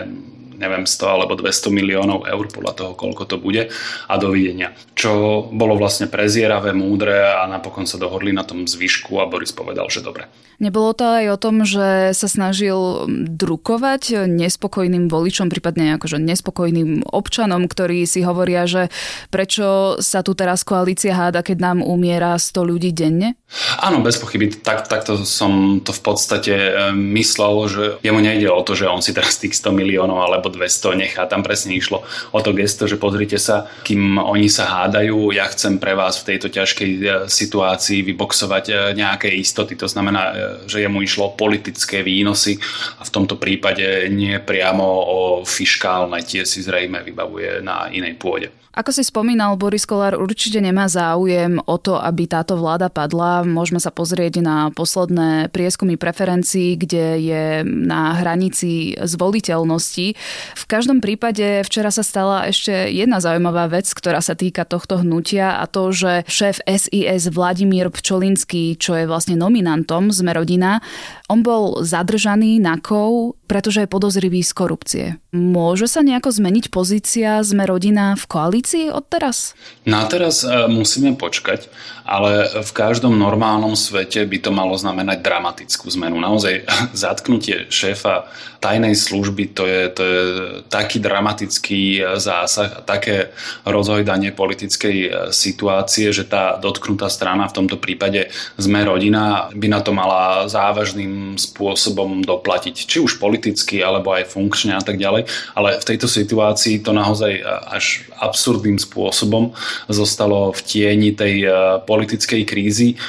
neviem, 0.62 0.86
100 0.86 1.02
alebo 1.10 1.34
200 1.34 1.74
miliónov 1.74 2.30
eur 2.30 2.46
podľa 2.54 2.74
toho, 2.78 2.92
koľko 2.94 3.24
to 3.26 3.36
bude 3.42 3.74
a 4.06 4.14
dovidenia. 4.22 4.78
Čo 4.94 5.44
bolo 5.50 5.74
vlastne 5.74 6.06
prezieravé, 6.06 6.78
múdre 6.78 7.26
a 7.26 7.50
napokon 7.50 7.90
sa 7.90 7.98
dohodli 7.98 8.30
na 8.30 8.46
tom 8.46 8.70
zvyšku 8.70 9.18
a 9.18 9.26
Boris 9.26 9.50
povedal, 9.50 9.90
že 9.90 10.06
dobre. 10.06 10.30
Nebolo 10.62 10.94
to 10.94 11.10
aj 11.10 11.26
o 11.34 11.42
tom, 11.42 11.66
že 11.66 12.14
sa 12.14 12.30
snažil 12.30 13.10
drukovať 13.10 14.30
nespokojným 14.30 15.10
voličom, 15.10 15.50
prípadne 15.50 15.98
akože 15.98 16.22
nespokojným 16.22 17.10
občanom, 17.10 17.66
ktorí 17.66 18.06
si 18.06 18.22
hovoria, 18.22 18.70
že 18.70 18.94
prečo 19.34 19.98
sa 19.98 20.22
tu 20.22 20.38
teraz 20.38 20.62
koalícia 20.62 21.18
háda, 21.18 21.42
keď 21.42 21.58
nám 21.58 21.78
umiera 21.82 22.38
100 22.38 22.62
ľudí 22.62 22.94
denne? 22.94 23.42
Áno, 23.82 24.06
bez 24.06 24.22
pochyby. 24.22 24.54
Tak, 24.62 24.86
takto 24.86 25.26
som 25.26 25.82
to 25.82 25.98
v 25.98 26.02
podstate 26.06 26.54
e, 26.54 26.72
myslel, 26.94 27.54
že 27.66 27.84
jemu 28.06 28.22
nejde 28.22 28.46
o 28.54 28.62
to, 28.62 28.78
že 28.78 28.86
on 28.86 29.02
si 29.02 29.18
teraz 29.18 29.42
tých 29.42 29.58
100 29.58 29.74
miliónov 29.74 30.22
alebo 30.22 30.51
200 30.52 31.00
nechá. 31.00 31.26
Tam 31.26 31.42
presne 31.42 31.74
išlo 31.74 32.04
o 32.36 32.40
to 32.44 32.52
gesto, 32.54 32.86
že 32.86 33.02
pozrite 33.02 33.42
sa, 33.42 33.66
kým 33.82 34.22
oni 34.22 34.52
sa 34.52 34.68
hádajú, 34.68 35.34
ja 35.34 35.50
chcem 35.50 35.82
pre 35.82 35.98
vás 35.98 36.22
v 36.22 36.36
tejto 36.36 36.54
ťažkej 36.54 36.92
e, 36.92 37.04
situácii 37.26 38.06
vyboxovať 38.14 38.66
e, 38.70 38.74
nejaké 38.94 39.32
istoty. 39.34 39.74
To 39.80 39.88
znamená, 39.90 40.36
že 40.70 40.86
jemu 40.86 41.02
išlo 41.02 41.34
politické 41.34 42.06
výnosy 42.06 42.62
a 43.00 43.08
v 43.08 43.14
tomto 43.14 43.40
prípade 43.42 44.12
nie 44.14 44.38
priamo 44.38 44.86
o 44.86 45.20
fiškálne, 45.42 46.22
tie 46.22 46.46
si 46.46 46.62
zrejme 46.62 47.02
vybavuje 47.02 47.64
na 47.66 47.90
inej 47.90 48.20
pôde. 48.22 48.61
Ako 48.72 48.96
si 48.96 49.04
spomínal, 49.04 49.60
Boris 49.60 49.84
Kolár 49.84 50.16
určite 50.16 50.64
nemá 50.64 50.88
záujem 50.88 51.60
o 51.68 51.76
to, 51.76 52.00
aby 52.00 52.24
táto 52.24 52.56
vláda 52.56 52.88
padla. 52.88 53.44
Môžeme 53.44 53.84
sa 53.84 53.92
pozrieť 53.92 54.40
na 54.40 54.72
posledné 54.72 55.52
prieskumy 55.52 56.00
preferencií, 56.00 56.80
kde 56.80 57.06
je 57.20 57.44
na 57.68 58.16
hranici 58.16 58.96
zvoliteľnosti. 58.96 60.16
V 60.56 60.64
každom 60.72 61.04
prípade 61.04 61.68
včera 61.68 61.92
sa 61.92 62.00
stala 62.00 62.48
ešte 62.48 62.72
jedna 62.96 63.20
zaujímavá 63.20 63.68
vec, 63.68 63.92
ktorá 63.92 64.24
sa 64.24 64.40
týka 64.40 64.64
tohto 64.64 65.04
hnutia 65.04 65.60
a 65.60 65.68
to, 65.68 65.92
že 65.92 66.24
šéf 66.32 66.64
SIS 66.64 67.28
Vladimír 67.28 67.92
Pčolinský, 67.92 68.80
čo 68.80 68.96
je 68.96 69.04
vlastne 69.04 69.36
nominantom 69.36 70.16
z 70.16 70.24
Merodina, 70.24 70.80
on 71.28 71.44
bol 71.44 71.84
zadržaný 71.84 72.64
na 72.64 72.80
kov, 72.80 73.36
pretože 73.52 73.84
je 73.84 73.92
podozrivý 73.92 74.40
z 74.48 74.52
korupcie. 74.56 75.21
Môže 75.32 75.88
sa 75.88 76.04
nejako 76.04 76.28
zmeniť 76.28 76.68
pozícia 76.76 77.40
Sme 77.40 77.64
rodina 77.64 78.20
v 78.20 78.26
koalícii 78.28 78.92
od 78.92 79.08
teraz? 79.08 79.56
Na 79.88 80.04
teraz 80.04 80.44
e, 80.44 80.68
musíme 80.68 81.16
počkať, 81.16 81.72
ale 82.04 82.52
v 82.60 82.72
každom 82.76 83.16
normálnom 83.16 83.72
svete 83.80 84.28
by 84.28 84.38
to 84.44 84.52
malo 84.52 84.76
znamenať 84.76 85.24
dramatickú 85.24 85.88
zmenu. 85.96 86.20
Naozaj 86.20 86.68
zatknutie 87.08 87.72
šéfa 87.72 88.28
tajnej 88.62 88.94
služby 88.94 89.58
to 89.58 89.66
je, 89.66 89.82
to 89.90 90.02
je 90.06 90.22
taký 90.70 91.02
dramatický 91.02 91.82
e, 91.98 92.02
zásah, 92.22 92.86
také 92.86 93.34
rozhojdanie 93.66 94.36
politickej 94.38 94.98
e, 95.02 95.10
situácie, 95.34 96.14
že 96.14 96.30
tá 96.30 96.62
dotknutá 96.62 97.10
strana, 97.10 97.50
v 97.50 97.58
tomto 97.58 97.82
prípade 97.82 98.30
sme 98.62 98.86
rodina, 98.86 99.50
by 99.58 99.68
na 99.68 99.82
to 99.82 99.92
mala 99.98 100.46
závažným 100.46 101.42
spôsobom 101.42 102.22
doplatiť. 102.22 102.86
Či 102.86 102.98
už 103.02 103.18
politicky 103.18 103.82
alebo 103.82 104.14
aj 104.14 104.30
funkčne 104.30 104.78
a 104.78 104.84
tak 104.86 105.02
ďalej. 105.02 105.21
Ale 105.56 105.80
v 105.80 105.88
tejto 105.88 106.08
situácii 106.08 106.84
to 106.84 106.92
naozaj 106.92 107.42
až 107.70 108.08
absurdným 108.20 108.78
spôsobom 108.78 109.54
zostalo 109.90 110.54
v 110.54 110.62
tieni 110.62 111.12
tej 111.16 111.36
e, 111.46 111.50
politickej 111.84 112.42
krízy. 112.46 113.00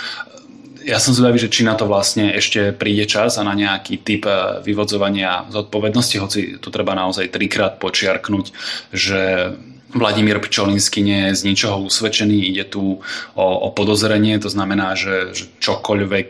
Ja 0.82 0.98
som 0.98 1.14
zvedavý, 1.14 1.38
že 1.38 1.52
či 1.52 1.62
na 1.62 1.78
to 1.78 1.86
vlastne 1.86 2.34
ešte 2.34 2.74
príde 2.74 3.06
čas 3.06 3.38
a 3.38 3.46
na 3.46 3.54
nejaký 3.54 4.02
typ 4.02 4.26
e, 4.26 4.64
vyvodzovania 4.66 5.46
zodpovednosti, 5.52 6.16
hoci 6.18 6.40
tu 6.58 6.68
treba 6.74 6.96
naozaj 6.98 7.30
trikrát 7.30 7.78
počiarknúť, 7.78 8.46
že 8.90 9.52
Vladimír 9.92 10.40
Pčolinsky 10.40 11.04
nie 11.04 11.28
je 11.28 11.36
z 11.36 11.42
ničoho 11.52 11.84
usvedčený, 11.84 12.48
ide 12.48 12.64
tu 12.64 13.04
o, 13.36 13.44
o 13.44 13.68
podozrenie, 13.76 14.40
to 14.40 14.48
znamená, 14.48 14.96
že, 14.96 15.36
že 15.36 15.44
čokoľvek 15.60 16.28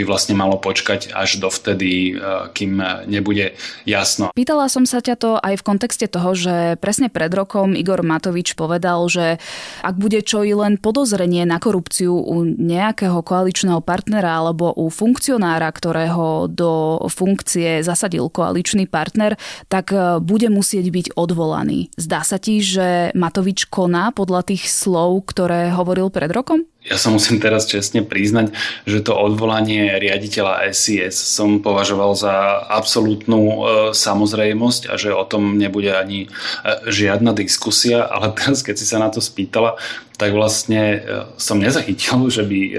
by 0.00 0.02
vlastne 0.08 0.32
malo 0.32 0.56
počkať 0.56 1.12
až 1.12 1.36
dovtedy, 1.36 2.16
e, 2.16 2.48
kým 2.56 2.80
nebude 3.04 3.52
jasno. 3.84 4.32
Pýtala 4.32 4.72
som 4.72 4.88
sa 4.88 5.04
ťa 5.04 5.16
to 5.20 5.30
aj 5.36 5.60
v 5.60 5.66
kontexte 5.66 6.08
toho, 6.08 6.32
že 6.32 6.80
presne 6.80 7.12
pred 7.12 7.28
rokom 7.28 7.76
Igor 7.76 8.00
Matovič 8.00 8.56
povedal, 8.56 9.04
že 9.12 9.36
ak 9.84 10.00
bude 10.00 10.24
čo 10.24 10.40
i 10.40 10.56
len 10.56 10.80
podozrenie 10.80 11.44
na 11.44 11.60
korupciu 11.60 12.16
u 12.16 12.48
nejakého 12.48 13.20
koaličného 13.20 13.84
partnera 13.84 14.40
alebo 14.40 14.72
u 14.72 14.88
funkcionára, 14.88 15.68
ktorého 15.68 16.48
do 16.48 16.96
funkcie 17.12 17.84
zasadil 17.84 18.32
koaličný 18.32 18.88
partner, 18.88 19.36
tak 19.68 19.92
e, 19.92 20.16
bude 20.24 20.48
musieť 20.48 20.88
byť 20.88 21.06
odvolaný. 21.12 21.92
Zdá 22.00 22.24
sa 22.24 22.40
ti, 22.40 22.64
že 22.64 23.01
Matovič 23.10 23.66
koná 23.66 24.14
podľa 24.14 24.54
tých 24.54 24.70
slov, 24.70 25.26
ktoré 25.26 25.74
hovoril 25.74 26.14
pred 26.14 26.30
rokom? 26.30 26.62
Ja 26.82 26.98
sa 26.98 27.14
musím 27.14 27.38
teraz 27.38 27.70
čestne 27.70 28.02
priznať, 28.02 28.50
že 28.90 29.06
to 29.06 29.14
odvolanie 29.14 30.02
riaditeľa 30.02 30.66
SIS 30.74 31.14
som 31.14 31.62
považoval 31.62 32.18
za 32.18 32.58
absolútnu 32.74 33.38
e, 33.38 33.54
samozrejmosť 33.94 34.90
a 34.90 34.98
že 34.98 35.14
o 35.14 35.22
tom 35.22 35.62
nebude 35.62 35.94
ani 35.94 36.26
e, 36.26 36.28
žiadna 36.90 37.38
diskusia, 37.38 38.02
ale 38.02 38.34
teraz 38.34 38.66
keď 38.66 38.74
si 38.82 38.86
sa 38.86 38.98
na 38.98 39.14
to 39.14 39.22
spýtala, 39.22 39.78
tak 40.22 40.38
vlastne 40.38 40.82
e, 40.94 40.98
som 41.34 41.58
nezachytil, 41.58 42.30
že 42.36 42.46
by 42.46 42.60
e, 42.70 42.74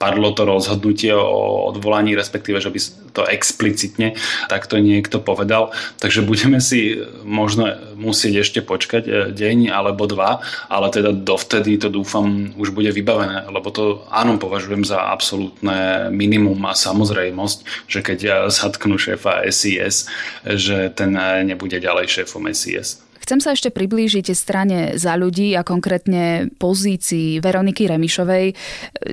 padlo 0.00 0.32
to 0.32 0.48
rozhodnutie 0.48 1.12
o 1.12 1.68
odvolaní, 1.68 2.16
respektíve, 2.16 2.56
že 2.56 2.72
by 2.72 2.80
to 3.12 3.22
explicitne 3.28 4.16
takto 4.48 4.80
niekto 4.80 5.20
povedal. 5.20 5.76
Takže 6.00 6.24
budeme 6.24 6.56
si 6.64 6.96
možno 7.20 7.68
musieť 8.00 8.48
ešte 8.48 8.60
počkať 8.64 9.04
e, 9.04 9.12
deň 9.36 9.68
alebo 9.68 10.08
dva, 10.08 10.40
ale 10.72 10.88
teda 10.88 11.12
dovtedy 11.12 11.76
to 11.76 11.92
dúfam 11.92 12.56
už 12.56 12.72
bude 12.72 12.88
vybavené, 12.88 13.44
lebo 13.52 13.68
to 13.68 14.08
áno 14.08 14.40
považujem 14.40 14.88
za 14.88 15.04
absolútne 15.12 16.08
minimum 16.08 16.64
a 16.64 16.72
samozrejmosť, 16.72 17.58
že 17.84 18.00
keď 18.00 18.48
zatknú 18.48 18.96
šéfa 18.96 19.44
SIS, 19.52 20.08
že 20.48 20.88
ten 20.96 21.12
nebude 21.44 21.76
ďalej 21.76 22.24
šéfom 22.24 22.48
SIS. 22.56 23.09
Chcem 23.30 23.46
sa 23.46 23.54
ešte 23.54 23.70
priblížiť 23.70 24.34
strane 24.34 24.98
za 24.98 25.14
ľudí 25.14 25.54
a 25.54 25.62
konkrétne 25.62 26.50
pozícii 26.58 27.38
Veroniky 27.38 27.86
Remišovej. 27.86 28.58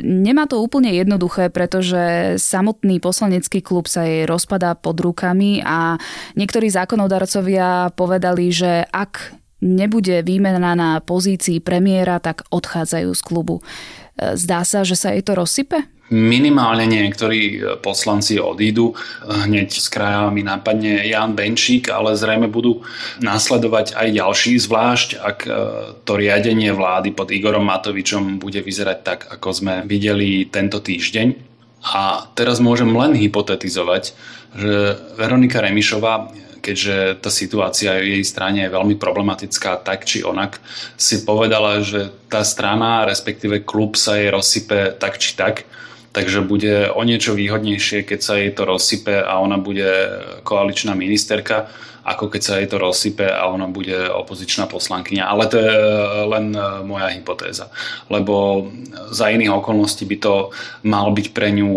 Nemá 0.02 0.50
to 0.50 0.58
úplne 0.58 0.90
jednoduché, 0.90 1.54
pretože 1.54 2.34
samotný 2.42 2.98
poslanecký 2.98 3.62
klub 3.62 3.86
sa 3.86 4.10
jej 4.10 4.26
rozpadá 4.26 4.74
pod 4.74 4.98
rukami 5.06 5.62
a 5.62 6.02
niektorí 6.34 6.66
zákonodarcovia 6.66 7.94
povedali, 7.94 8.50
že 8.50 8.90
ak 8.90 9.38
nebude 9.62 10.26
výmena 10.26 10.74
na 10.74 10.98
pozícii 10.98 11.62
premiéra, 11.62 12.18
tak 12.18 12.42
odchádzajú 12.50 13.14
z 13.14 13.22
klubu. 13.22 13.62
Zdá 14.18 14.66
sa, 14.66 14.82
že 14.82 14.98
sa 14.98 15.14
jej 15.14 15.22
to 15.22 15.38
rozsype? 15.38 15.86
Minimálne 16.08 16.88
niektorí 16.88 17.60
e, 17.60 17.60
poslanci 17.84 18.40
odídu. 18.40 18.96
Hneď 19.28 19.76
z 19.76 19.88
kraja 19.92 20.32
mi 20.32 20.40
napadne 20.40 21.04
Jan 21.04 21.36
Benčík, 21.36 21.92
ale 21.92 22.16
zrejme 22.16 22.48
budú 22.48 22.80
následovať 23.20 23.92
aj 23.92 24.08
ďalší, 24.16 24.56
zvlášť 24.56 25.10
ak 25.20 25.38
e, 25.44 25.52
to 26.08 26.14
riadenie 26.16 26.72
vlády 26.72 27.12
pod 27.12 27.28
Igorom 27.28 27.68
Matovičom 27.68 28.40
bude 28.40 28.64
vyzerať 28.64 28.98
tak, 29.04 29.20
ako 29.36 29.48
sme 29.52 29.74
videli 29.84 30.48
tento 30.48 30.80
týždeň. 30.80 31.28
A 31.92 32.24
teraz 32.40 32.64
môžem 32.64 32.88
len 32.96 33.12
hypotetizovať, 33.12 34.04
že 34.56 34.76
Veronika 35.20 35.60
Remišová 35.60 36.32
keďže 36.58 37.24
tá 37.24 37.32
situácia 37.32 37.96
v 37.96 38.20
jej 38.20 38.24
strane 38.28 38.68
je 38.68 38.76
veľmi 38.76 39.00
problematická 39.00 39.80
tak 39.80 40.04
či 40.04 40.20
onak, 40.28 40.60
si 41.00 41.24
povedala, 41.24 41.80
že 41.80 42.12
tá 42.28 42.44
strana, 42.44 43.08
respektíve 43.08 43.64
klub 43.64 43.96
sa 43.96 44.20
jej 44.20 44.28
rozsype 44.28 45.00
tak 45.00 45.16
či 45.16 45.40
tak 45.40 45.64
takže 46.18 46.42
bude 46.42 46.90
o 46.90 47.06
niečo 47.06 47.38
výhodnejšie, 47.38 48.02
keď 48.02 48.20
sa 48.26 48.42
jej 48.42 48.50
to 48.50 48.66
rozsype 48.66 49.22
a 49.22 49.38
ona 49.38 49.62
bude 49.62 49.86
koaličná 50.42 50.98
ministerka, 50.98 51.70
ako 52.08 52.32
keď 52.32 52.42
sa 52.42 52.56
jej 52.64 52.72
to 52.72 52.80
rozsype 52.80 53.28
a 53.28 53.52
ona 53.52 53.68
bude 53.68 54.08
opozičná 54.08 54.72
poslankyňa. 54.72 55.28
Ale 55.28 55.44
to 55.52 55.60
je 55.60 55.76
len 56.24 56.56
moja 56.88 57.12
hypotéza. 57.12 57.68
Lebo 58.08 58.66
za 59.12 59.28
iných 59.28 59.52
okolností 59.52 60.08
by 60.08 60.18
to 60.24 60.56
mal 60.88 61.12
byť 61.12 61.28
pre 61.36 61.52
ňu 61.52 61.70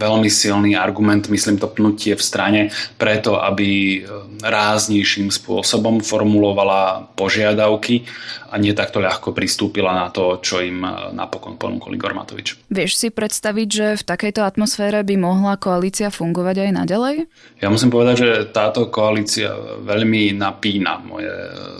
veľmi 0.00 0.32
silný 0.32 0.80
argument, 0.80 1.28
myslím 1.28 1.60
to 1.60 1.68
pnutie 1.68 2.16
v 2.16 2.24
strane, 2.24 2.60
preto 2.96 3.36
aby 3.36 4.00
ráznejším 4.40 5.28
spôsobom 5.28 6.00
formulovala 6.00 7.12
požiadavky 7.12 8.08
a 8.48 8.56
nie 8.56 8.72
takto 8.72 9.04
ľahko 9.04 9.36
pristúpila 9.36 9.92
na 9.92 10.08
to, 10.08 10.40
čo 10.40 10.64
im 10.64 10.80
napokon 11.12 11.60
ponúkol 11.60 12.00
Igor 12.00 12.16
Matovič. 12.16 12.56
Vieš 12.72 12.96
si 12.96 13.08
predstaviť, 13.12 13.68
že 13.68 13.86
v 14.00 14.06
takejto 14.08 14.40
atmosfére 14.40 15.04
by 15.04 15.14
mohla 15.20 15.60
koalícia 15.60 16.08
fungovať 16.08 16.64
aj 16.64 16.70
naďalej? 16.80 17.16
Ja 17.60 17.68
musím 17.68 17.92
povedať, 17.92 18.14
že 18.24 18.30
táto 18.48 18.88
koalícia 18.88 19.49
veľmi 19.84 20.36
napína 20.36 21.00
moje 21.02 21.30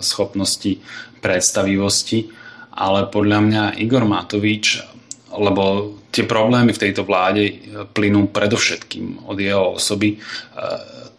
schopnosti 0.01 0.79
predstavivosti, 1.21 2.31
ale 2.75 3.11
podľa 3.11 3.39
mňa 3.45 3.63
Igor 3.83 4.09
Matovič, 4.09 4.81
lebo 5.31 5.95
tie 6.11 6.27
problémy 6.27 6.75
v 6.75 6.83
tejto 6.89 7.07
vláde 7.07 7.55
plynú 7.95 8.31
predovšetkým 8.33 9.31
od 9.31 9.37
jeho 9.39 9.79
osoby, 9.79 10.19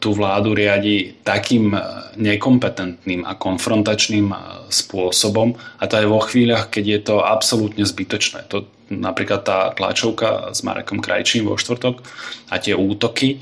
tú 0.01 0.17
vládu 0.17 0.57
riadi 0.57 1.21
takým 1.21 1.77
eh, 1.77 1.81
nekompetentným 2.17 3.21
a 3.23 3.37
konfrontačným 3.37 4.27
eh, 4.33 4.37
spôsobom 4.73 5.53
a 5.77 5.83
to 5.85 6.01
aj 6.01 6.07
vo 6.09 6.19
chvíľach, 6.25 6.73
keď 6.73 6.83
je 6.89 6.99
to 7.05 7.15
absolútne 7.21 7.85
zbytočné. 7.85 8.49
To 8.49 8.65
napríklad 8.91 9.41
tá 9.47 9.71
tlačovka 9.71 10.51
s 10.51 10.62
Marekom 10.67 10.99
Krajčím 10.99 11.47
vo 11.47 11.56
štvrtok 11.56 12.04
a 12.51 12.60
tie 12.60 12.75
útoky, 12.75 13.39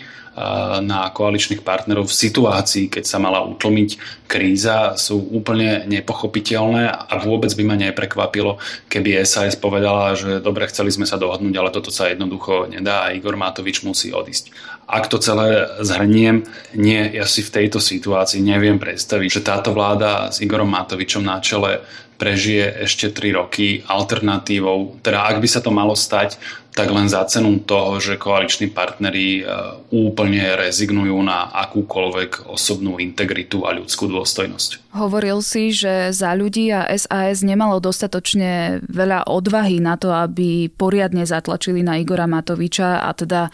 na 0.80 1.12
koaličných 1.12 1.66
partnerov 1.66 2.08
v 2.08 2.16
situácii, 2.16 2.88
keď 2.88 3.04
sa 3.04 3.20
mala 3.20 3.44
utlmiť 3.44 4.24
kríza, 4.30 4.96
sú 4.96 5.20
úplne 5.20 5.84
nepochopiteľné 5.90 6.88
a 6.88 7.14
vôbec 7.20 7.52
by 7.52 7.64
ma 7.68 7.76
neprekvapilo, 7.76 8.56
keby 8.88 9.20
SAS 9.28 9.60
povedala, 9.60 10.16
že 10.16 10.40
dobre, 10.40 10.70
chceli 10.72 10.96
sme 10.96 11.04
sa 11.04 11.20
dohodnúť, 11.20 11.56
ale 11.60 11.74
toto 11.76 11.92
sa 11.92 12.08
jednoducho 12.08 12.72
nedá 12.72 13.10
a 13.10 13.12
Igor 13.12 13.36
Matovič 13.36 13.84
musí 13.84 14.16
odísť. 14.16 14.54
Ak 14.90 15.12
to 15.12 15.20
celé 15.20 15.70
zhrniem, 15.84 16.48
nie, 16.74 17.02
ja 17.14 17.28
si 17.28 17.44
v 17.44 17.54
tejto 17.60 17.84
situácii 17.84 18.40
neviem 18.40 18.80
predstaviť, 18.80 19.30
že 19.30 19.46
táto 19.46 19.76
vláda 19.76 20.32
s 20.32 20.40
Igorom 20.40 20.72
Matovičom 20.72 21.26
na 21.26 21.44
čele 21.44 21.84
prežije 22.20 22.84
ešte 22.84 23.16
3 23.16 23.40
roky 23.40 23.82
alternatívou. 23.88 25.00
Teda 25.00 25.24
ak 25.24 25.40
by 25.40 25.48
sa 25.48 25.64
to 25.64 25.72
malo 25.72 25.96
stať, 25.96 26.36
tak 26.76 26.96
len 26.96 27.12
za 27.12 27.26
cenu 27.28 27.60
toho, 27.60 28.00
že 28.00 28.16
koaliční 28.16 28.72
partneri 28.72 29.42
e, 29.42 29.44
úplne 29.92 30.56
rezignujú 30.56 31.18
na 31.26 31.52
akúkoľvek 31.52 32.48
osobnú 32.48 33.02
integritu 33.02 33.68
a 33.68 33.76
ľudskú 33.76 34.08
dôstojnosť. 34.08 34.96
Hovoril 34.96 35.44
si, 35.44 35.76
že 35.76 36.16
za 36.16 36.32
ľudí 36.38 36.72
a 36.72 36.88
SAS 36.96 37.44
nemalo 37.44 37.84
dostatočne 37.84 38.80
veľa 38.88 39.28
odvahy 39.28 39.84
na 39.84 40.00
to, 40.00 40.14
aby 40.16 40.72
poriadne 40.72 41.28
zatlačili 41.28 41.84
na 41.84 42.00
Igora 42.00 42.30
Matoviča 42.30 43.04
a 43.04 43.10
teda 43.12 43.50
e, 43.50 43.52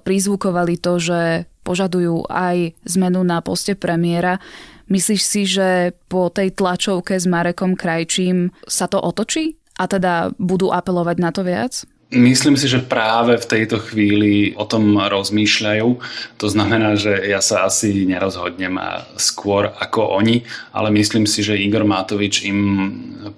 prizvukovali 0.00 0.80
to, 0.80 0.96
že 0.96 1.20
požadujú 1.64 2.28
aj 2.28 2.76
zmenu 2.84 3.24
na 3.24 3.40
poste 3.40 3.76
premiéra. 3.76 4.40
Myslíš 4.88 5.22
si, 5.24 5.42
že 5.48 5.96
po 6.12 6.28
tej 6.28 6.52
tlačovke 6.52 7.16
s 7.16 7.24
Marekom 7.24 7.76
Krajčím 7.78 8.52
sa 8.68 8.84
to 8.84 9.00
otočí? 9.00 9.56
A 9.80 9.90
teda 9.90 10.30
budú 10.38 10.70
apelovať 10.70 11.16
na 11.18 11.30
to 11.34 11.42
viac? 11.42 11.82
Myslím 12.12 12.54
si, 12.60 12.68
že 12.68 12.84
práve 12.84 13.40
v 13.40 13.48
tejto 13.48 13.80
chvíli 13.80 14.52
o 14.54 14.68
tom 14.68 15.00
rozmýšľajú. 15.00 15.88
To 16.36 16.46
znamená, 16.46 17.00
že 17.00 17.16
ja 17.24 17.40
sa 17.40 17.64
asi 17.64 18.04
nerozhodnem 18.04 18.76
skôr 19.16 19.72
ako 19.72 20.20
oni, 20.20 20.44
ale 20.76 20.92
myslím 20.92 21.24
si, 21.24 21.40
že 21.40 21.56
Igor 21.56 21.88
Matovič 21.88 22.44
im 22.44 22.60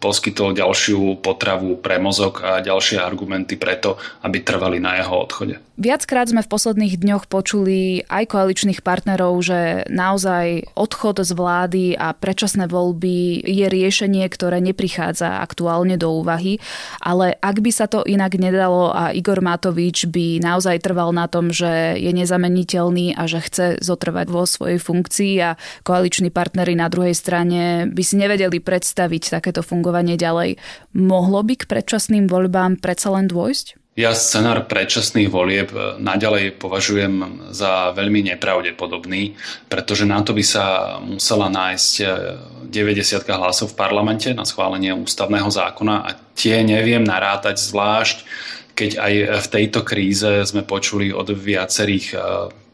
poskytol 0.03 0.59
ďalšiu 0.59 1.23
potravu 1.23 1.79
pre 1.79 2.03
mozog 2.03 2.43
a 2.43 2.59
ďalšie 2.59 2.99
argumenty 2.99 3.55
preto, 3.55 4.03
aby 4.27 4.43
trvali 4.43 4.83
na 4.83 4.99
jeho 4.99 5.15
odchode. 5.15 5.63
Viackrát 5.77 6.27
sme 6.33 6.41
v 6.41 6.51
posledných 6.51 6.97
dňoch 6.97 7.29
počuli 7.29 8.01
aj 8.09 8.33
koaličných 8.33 8.81
partnerov, 8.81 9.37
že 9.45 9.85
naozaj 9.93 10.73
odchod 10.73 11.21
z 11.21 11.33
vlády 11.37 11.85
a 12.01 12.17
predčasné 12.17 12.65
voľby 12.65 13.45
je 13.45 13.67
riešenie, 13.69 14.25
ktoré 14.33 14.65
neprichádza 14.65 15.45
aktuálne 15.45 16.01
do 16.01 16.17
úvahy, 16.17 16.59
ale 16.99 17.37
ak 17.45 17.61
by 17.61 17.71
sa 17.71 17.87
to 17.87 18.03
inak 18.09 18.41
nedalo 18.41 18.56
a 18.65 19.13
Igor 19.13 19.45
Matovič 19.45 20.09
by 20.09 20.41
naozaj 20.41 20.83
trval 20.83 21.13
na 21.13 21.29
tom, 21.29 21.53
že 21.53 22.01
je 22.01 22.11
nezameniteľný 22.11 23.15
a 23.15 23.29
že 23.29 23.45
chce 23.45 23.67
zotrvať 23.85 24.27
vo 24.33 24.49
svojej 24.49 24.81
funkcii 24.81 25.35
a 25.45 25.61
koaliční 25.85 26.33
partnery 26.33 26.75
na 26.75 26.89
druhej 26.89 27.15
strane 27.15 27.87
by 27.87 28.03
si 28.03 28.17
nevedeli 28.17 28.59
predstaviť 28.59 29.39
takéto 29.39 29.61
fungovanie 29.61 30.19
ďalej, 30.19 30.59
mohlo 30.97 31.41
by 31.47 31.55
k 31.61 31.69
predčasným 31.69 32.27
voľbám 32.27 32.81
predsa 32.83 33.13
len 33.15 33.29
dôjsť? 33.31 33.86
Ja 33.97 34.13
scenár 34.13 34.69
predčasných 34.69 35.33
volieb 35.33 35.73
e, 35.73 35.97
naďalej 35.97 36.61
považujem 36.61 37.49
za 37.49 37.97
veľmi 37.97 38.29
nepravdepodobný, 38.29 39.33
pretože 39.73 40.05
na 40.05 40.21
to 40.21 40.37
by 40.37 40.45
sa 40.45 40.97
musela 41.01 41.49
nájsť 41.49 41.93
90 42.69 43.25
e, 43.25 43.33
hlasov 43.33 43.73
v 43.73 43.79
parlamente 43.81 44.29
na 44.37 44.45
schválenie 44.45 44.93
ústavného 44.93 45.49
zákona 45.49 45.97
a 46.05 46.11
tie 46.37 46.61
neviem 46.61 47.01
narátať 47.09 47.57
zvlášť, 47.57 48.17
keď 48.77 48.91
aj 49.01 49.13
v 49.41 49.49
tejto 49.49 49.81
kríze 49.81 50.45
sme 50.45 50.61
počuli 50.61 51.09
od 51.09 51.33
viacerých 51.33 52.07
e, 52.13 52.17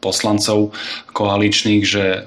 poslancov 0.03 0.75
koaličných, 1.15 1.83
že 1.87 2.03
e, 2.11 2.21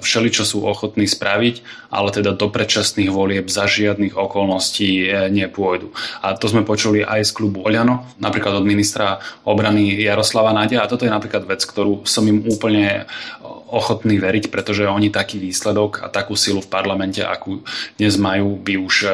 všeličo 0.00 0.48
sú 0.48 0.64
ochotní 0.64 1.04
spraviť, 1.04 1.60
ale 1.92 2.08
teda 2.16 2.32
do 2.32 2.48
predčasných 2.48 3.12
volieb 3.12 3.52
za 3.52 3.68
žiadnych 3.68 4.16
okolností 4.16 5.04
e, 5.04 5.28
nepôjdu. 5.28 5.92
A 6.24 6.32
to 6.32 6.48
sme 6.48 6.64
počuli 6.64 7.04
aj 7.04 7.28
z 7.28 7.36
klubu 7.36 7.60
Oľano, 7.60 8.08
napríklad 8.16 8.56
od 8.56 8.64
ministra 8.64 9.20
obrany 9.44 10.00
Jaroslava 10.00 10.56
Nadia. 10.56 10.80
A 10.80 10.88
toto 10.88 11.04
je 11.04 11.12
napríklad 11.12 11.44
vec, 11.44 11.60
ktorú 11.60 12.08
som 12.08 12.24
im 12.24 12.40
úplne 12.48 13.04
ochotný 13.70 14.18
veriť, 14.18 14.50
pretože 14.50 14.88
oni 14.88 15.12
taký 15.12 15.38
výsledok 15.38 16.02
a 16.02 16.10
takú 16.10 16.34
silu 16.34 16.58
v 16.58 16.72
parlamente, 16.72 17.22
akú 17.22 17.62
dnes 18.00 18.18
majú, 18.18 18.58
by 18.58 18.74
už 18.80 18.94
e, 19.04 19.10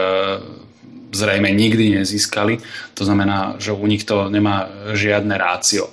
zrejme 1.13 1.51
nikdy 1.51 2.03
nezískali. 2.03 2.59
To 2.95 3.03
znamená, 3.05 3.57
že 3.59 3.73
u 3.73 3.87
nich 3.87 4.05
to 4.05 4.29
nemá 4.33 4.69
žiadne 4.95 5.35
rácio. 5.39 5.91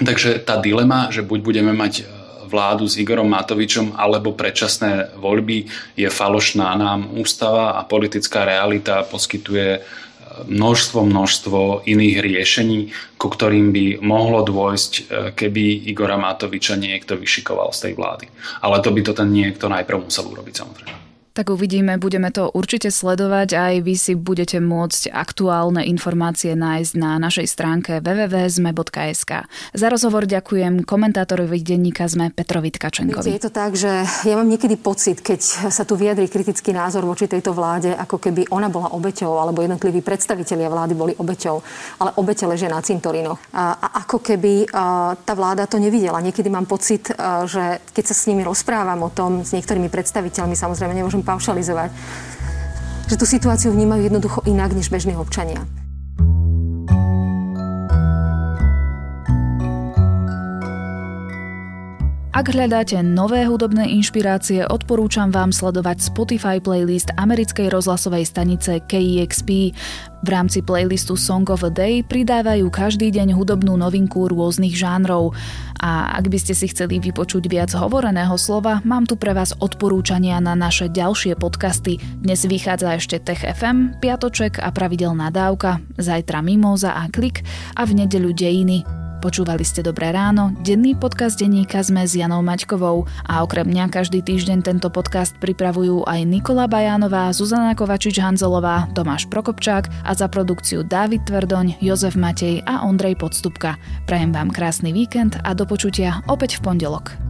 Takže 0.00 0.40
tá 0.40 0.56
dilema, 0.56 1.12
že 1.12 1.20
buď 1.20 1.38
budeme 1.44 1.72
mať 1.76 1.94
e, 2.00 2.02
vládu 2.48 2.88
s 2.88 2.96
Igorom 2.96 3.28
Matovičom 3.28 4.00
alebo 4.00 4.32
predčasné 4.32 5.12
voľby 5.20 5.68
je 5.92 6.08
falošná. 6.08 6.72
Nám 6.80 7.12
ústava 7.12 7.76
a 7.76 7.84
politická 7.84 8.48
realita 8.48 9.04
poskytuje 9.04 9.68
e, 9.76 9.80
množstvo, 10.48 11.04
množstvo 11.04 11.58
iných 11.84 12.16
riešení, 12.16 12.78
ku 13.20 13.28
ktorým 13.28 13.76
by 13.76 13.84
mohlo 14.00 14.40
dôjsť, 14.40 14.92
e, 14.96 15.02
keby 15.36 15.92
Igora 15.92 16.16
Matoviča 16.16 16.80
niekto 16.80 17.20
vyšikoval 17.20 17.68
z 17.76 17.90
tej 17.90 17.92
vlády. 18.00 18.26
Ale 18.64 18.80
to 18.80 18.88
by 18.88 19.00
to 19.04 19.12
ten 19.12 19.28
niekto 19.28 19.68
najprv 19.68 20.08
musel 20.08 20.32
urobiť 20.32 20.54
samozrejme. 20.56 21.09
Tak 21.30 21.46
uvidíme, 21.46 21.94
budeme 21.94 22.34
to 22.34 22.50
určite 22.50 22.90
sledovať 22.90 23.54
aj 23.54 23.74
vy 23.86 23.94
si 23.94 24.18
budete 24.18 24.58
môcť 24.58 25.14
aktuálne 25.14 25.86
informácie 25.86 26.58
nájsť 26.58 26.92
na 26.98 27.22
našej 27.22 27.46
stránke 27.46 28.02
www.zme.sk. 28.02 29.46
Za 29.70 29.86
rozhovor 29.86 30.26
ďakujem 30.26 30.82
komentátorovi 30.82 31.62
denníka 31.62 32.10
ZME 32.10 32.34
Petrovi 32.34 32.74
Tkačenkovi. 32.74 33.30
Je 33.30 33.46
to 33.46 33.54
tak, 33.54 33.78
že 33.78 34.02
ja 34.26 34.34
mám 34.34 34.50
niekedy 34.50 34.74
pocit, 34.74 35.22
keď 35.22 35.70
sa 35.70 35.86
tu 35.86 35.94
vyjadrí 35.94 36.26
kritický 36.26 36.74
názor 36.74 37.06
voči 37.06 37.30
tejto 37.30 37.54
vláde, 37.54 37.94
ako 37.94 38.18
keby 38.18 38.50
ona 38.50 38.66
bola 38.66 38.90
obeťou, 38.90 39.38
alebo 39.38 39.62
jednotliví 39.62 40.02
predstavitelia 40.02 40.66
vlády 40.66 40.98
boli 40.98 41.12
obeťou, 41.14 41.62
ale 42.02 42.10
obete 42.18 42.42
ležia 42.42 42.66
na 42.66 42.82
cintorinoch. 42.82 43.38
A, 43.54 43.78
a 43.78 43.86
ako 44.02 44.18
keby 44.18 44.66
a, 44.74 45.14
tá 45.14 45.38
vláda 45.38 45.70
to 45.70 45.78
nevidela. 45.78 46.18
Niekedy 46.18 46.50
mám 46.50 46.66
pocit, 46.66 47.14
a, 47.14 47.46
že 47.46 47.78
keď 47.94 48.04
sa 48.10 48.14
s 48.18 48.26
nimi 48.26 48.42
rozprávam 48.42 48.98
o 49.06 49.14
tom, 49.14 49.46
s 49.46 49.54
niektorými 49.54 49.86
predstaviteľmi, 49.86 50.58
samozrejme 50.58 50.90
nemôžem 50.90 51.19
paušalizovať, 51.22 51.90
že 53.10 53.18
tú 53.18 53.26
situáciu 53.26 53.74
vnímajú 53.74 54.06
jednoducho 54.06 54.40
inak 54.46 54.70
než 54.72 54.88
bežní 54.88 55.18
občania. 55.18 55.66
Ak 62.40 62.56
hľadáte 62.56 62.96
nové 63.04 63.44
hudobné 63.44 63.92
inšpirácie, 64.00 64.64
odporúčam 64.64 65.28
vám 65.28 65.52
sledovať 65.52 66.00
Spotify 66.00 66.56
playlist 66.56 67.12
americkej 67.20 67.68
rozhlasovej 67.68 68.24
stanice 68.24 68.80
KEXP. 68.80 69.76
V 70.24 70.28
rámci 70.32 70.64
playlistu 70.64 71.20
Song 71.20 71.44
of 71.52 71.60
a 71.60 71.68
Day 71.68 72.00
pridávajú 72.00 72.72
každý 72.72 73.12
deň 73.12 73.36
hudobnú 73.36 73.76
novinku 73.76 74.24
rôznych 74.24 74.72
žánrov. 74.72 75.36
A 75.84 76.16
ak 76.16 76.32
by 76.32 76.40
ste 76.40 76.56
si 76.56 76.72
chceli 76.72 76.96
vypočuť 76.96 77.44
viac 77.44 77.76
hovoreného 77.76 78.40
slova, 78.40 78.80
mám 78.88 79.04
tu 79.04 79.20
pre 79.20 79.36
vás 79.36 79.52
odporúčania 79.60 80.40
na 80.40 80.56
naše 80.56 80.88
ďalšie 80.88 81.36
podcasty. 81.36 82.00
Dnes 82.24 82.40
vychádza 82.48 82.96
ešte 82.96 83.20
Tech 83.20 83.44
FM, 83.44 84.00
Piatoček 84.00 84.64
a 84.64 84.72
pravidelná 84.72 85.28
dávka, 85.28 85.84
zajtra 86.00 86.40
Mimoza 86.40 86.96
a 86.96 87.04
Klik 87.12 87.44
a 87.76 87.84
v 87.84 88.00
nedeľu 88.00 88.32
Dejiny. 88.32 89.09
Počúvali 89.20 89.68
ste 89.68 89.84
Dobré 89.84 90.16
ráno, 90.16 90.56
denný 90.64 90.96
podcast 90.96 91.36
denníka 91.36 91.84
sme 91.84 92.08
s 92.08 92.16
Janou 92.16 92.40
Maťkovou 92.40 93.04
a 93.28 93.44
okrem 93.44 93.68
mňa 93.68 93.92
každý 93.92 94.24
týždeň 94.24 94.64
tento 94.64 94.88
podcast 94.88 95.36
pripravujú 95.36 96.08
aj 96.08 96.24
Nikola 96.24 96.64
Bajánová, 96.64 97.28
Zuzana 97.36 97.76
Kovačič-Hanzelová, 97.76 98.88
Tomáš 98.96 99.28
Prokopčák 99.28 99.92
a 100.08 100.16
za 100.16 100.24
produkciu 100.24 100.88
Dávid 100.88 101.28
Tvrdoň, 101.28 101.84
Jozef 101.84 102.16
Matej 102.16 102.64
a 102.64 102.88
Ondrej 102.88 103.20
Podstupka. 103.20 103.76
Prajem 104.08 104.32
vám 104.32 104.48
krásny 104.48 104.88
víkend 104.88 105.36
a 105.44 105.52
do 105.52 105.68
počutia 105.68 106.24
opäť 106.24 106.56
v 106.56 106.72
pondelok. 106.72 107.29